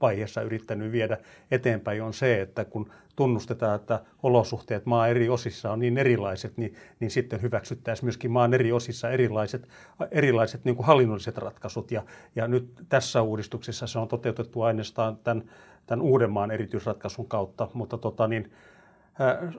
[0.00, 1.18] vaiheessa yrittänyt viedä
[1.50, 6.74] eteenpäin, on se, että kun tunnustetaan, että olosuhteet maan eri osissa on niin erilaiset, niin,
[7.00, 9.68] niin sitten hyväksyttäisiin myöskin maan eri osissa erilaiset,
[10.10, 11.90] erilaiset niin kuin hallinnolliset ratkaisut.
[11.90, 12.02] Ja,
[12.36, 15.44] ja nyt tässä uudistuksessa se on toteutettu ainoastaan tämän,
[15.86, 18.52] tämän Uudenmaan erityisratkaisun kautta, mutta tota niin,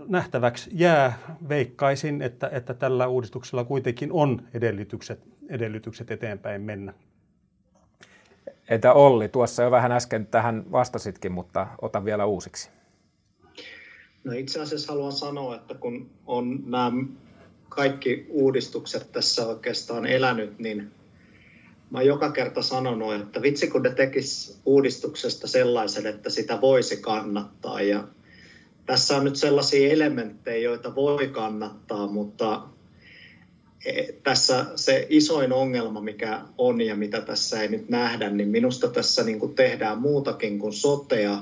[0.08, 1.18] nähtäväksi jää.
[1.50, 5.20] Veikkaisin, että, että tällä uudistuksella kuitenkin on edellytykset,
[5.50, 6.94] edellytykset eteenpäin mennä.
[8.70, 12.70] Entä Olli, tuossa jo vähän äsken tähän vastasitkin, mutta otan vielä uusiksi.
[14.24, 16.92] No itse asiassa haluan sanoa, että kun on nämä
[17.70, 20.92] kaikki uudistukset tässä oikeastaan elänyt, niin
[21.90, 27.82] mä joka kerta sanonut, että vitsi kun ne tekis uudistuksesta sellaisen, että sitä voisi kannattaa.
[27.82, 28.04] Ja
[28.86, 32.62] tässä on nyt sellaisia elementtejä, joita voi kannattaa, mutta
[34.24, 39.24] tässä se isoin ongelma, mikä on ja mitä tässä ei nyt nähdä, niin minusta tässä
[39.24, 41.38] niin kuin tehdään muutakin kuin sotea.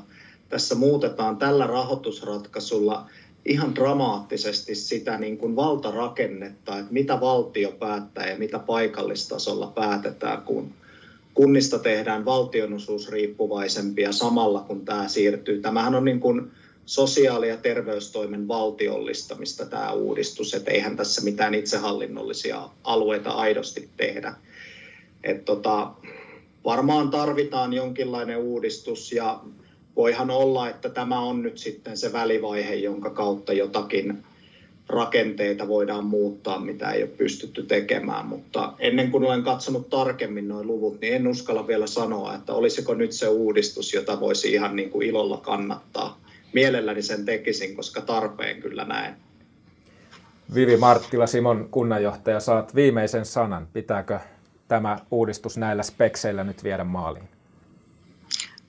[0.49, 3.09] Tässä muutetaan tällä rahoitusratkaisulla
[3.45, 10.73] ihan dramaattisesti sitä niin kuin valtarakennetta, että mitä valtio päättää ja mitä paikallistasolla päätetään, kun
[11.33, 15.61] kunnista tehdään valtionosuusriippuvaisempia samalla kun tämä siirtyy.
[15.61, 16.51] Tämähän on niin kuin
[16.87, 24.33] sosiaali- ja terveystoimen valtiollistamista tämä uudistus, että eihän tässä mitään itsehallinnollisia alueita aidosti tehdä.
[25.23, 25.91] Et tota,
[26.65, 29.39] varmaan tarvitaan jonkinlainen uudistus ja
[29.95, 34.23] voihan olla, että tämä on nyt sitten se välivaihe, jonka kautta jotakin
[34.89, 40.63] rakenteita voidaan muuttaa, mitä ei ole pystytty tekemään, mutta ennen kuin olen katsonut tarkemmin nuo
[40.63, 44.89] luvut, niin en uskalla vielä sanoa, että olisiko nyt se uudistus, jota voisi ihan niin
[44.89, 46.16] kuin ilolla kannattaa
[46.53, 49.15] mielelläni sen tekisin, koska tarpeen kyllä näen.
[50.53, 53.67] Vivi Marttila, Simon kunnanjohtaja, saat viimeisen sanan.
[53.73, 54.19] Pitääkö
[54.67, 57.29] tämä uudistus näillä spekseillä nyt viedä maaliin?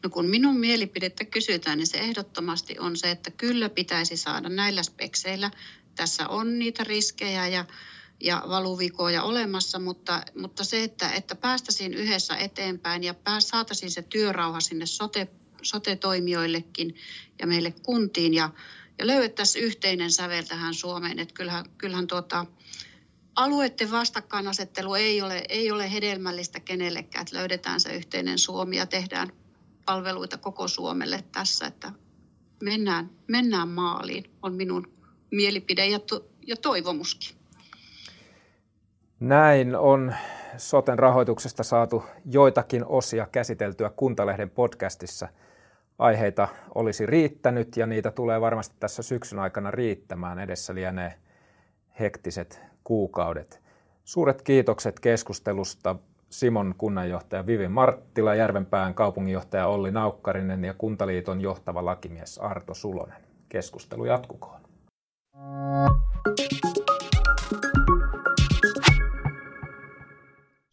[0.02, 4.82] No kun minun mielipidettä kysytään, niin se ehdottomasti on se, että kyllä pitäisi saada näillä
[4.82, 5.50] spekseillä.
[5.94, 7.64] Tässä on niitä riskejä ja,
[8.20, 14.02] ja valuvikoja olemassa, mutta, mutta se, että, että päästäisiin yhdessä eteenpäin ja pääs, saataisiin se
[14.02, 15.28] työrauha sinne sote,
[15.62, 16.94] sote-toimijoillekin
[17.38, 18.50] ja meille kuntiin ja,
[18.98, 21.18] ja löydettäisiin yhteinen sävel tähän Suomeen.
[21.18, 22.46] Että kyllähän, kyllähän tuota,
[23.36, 29.32] alueiden vastakkainasettelu ei ole, ei ole hedelmällistä kenellekään, että löydetään se yhteinen Suomi ja tehdään
[29.86, 31.92] palveluita koko Suomelle tässä, että
[32.62, 34.92] mennään, mennään maaliin, on minun
[35.30, 37.36] mielipide ja, to, ja toivomuskin.
[39.20, 40.14] Näin on
[40.56, 45.28] soten rahoituksesta saatu joitakin osia käsiteltyä Kuntalehden podcastissa.
[45.98, 50.38] Aiheita olisi riittänyt ja niitä tulee varmasti tässä syksyn aikana riittämään.
[50.38, 51.14] Edessä lienee
[52.00, 53.62] hektiset kuukaudet.
[54.04, 55.96] Suuret kiitokset keskustelusta
[56.30, 63.22] Simon kunnanjohtaja Vivi Marttila, Järvenpään kaupunginjohtaja Olli Naukkarinen ja Kuntaliiton johtava lakimies Arto Sulonen.
[63.48, 64.60] Keskustelu jatkukoon.
[66.36, 67.07] Thank you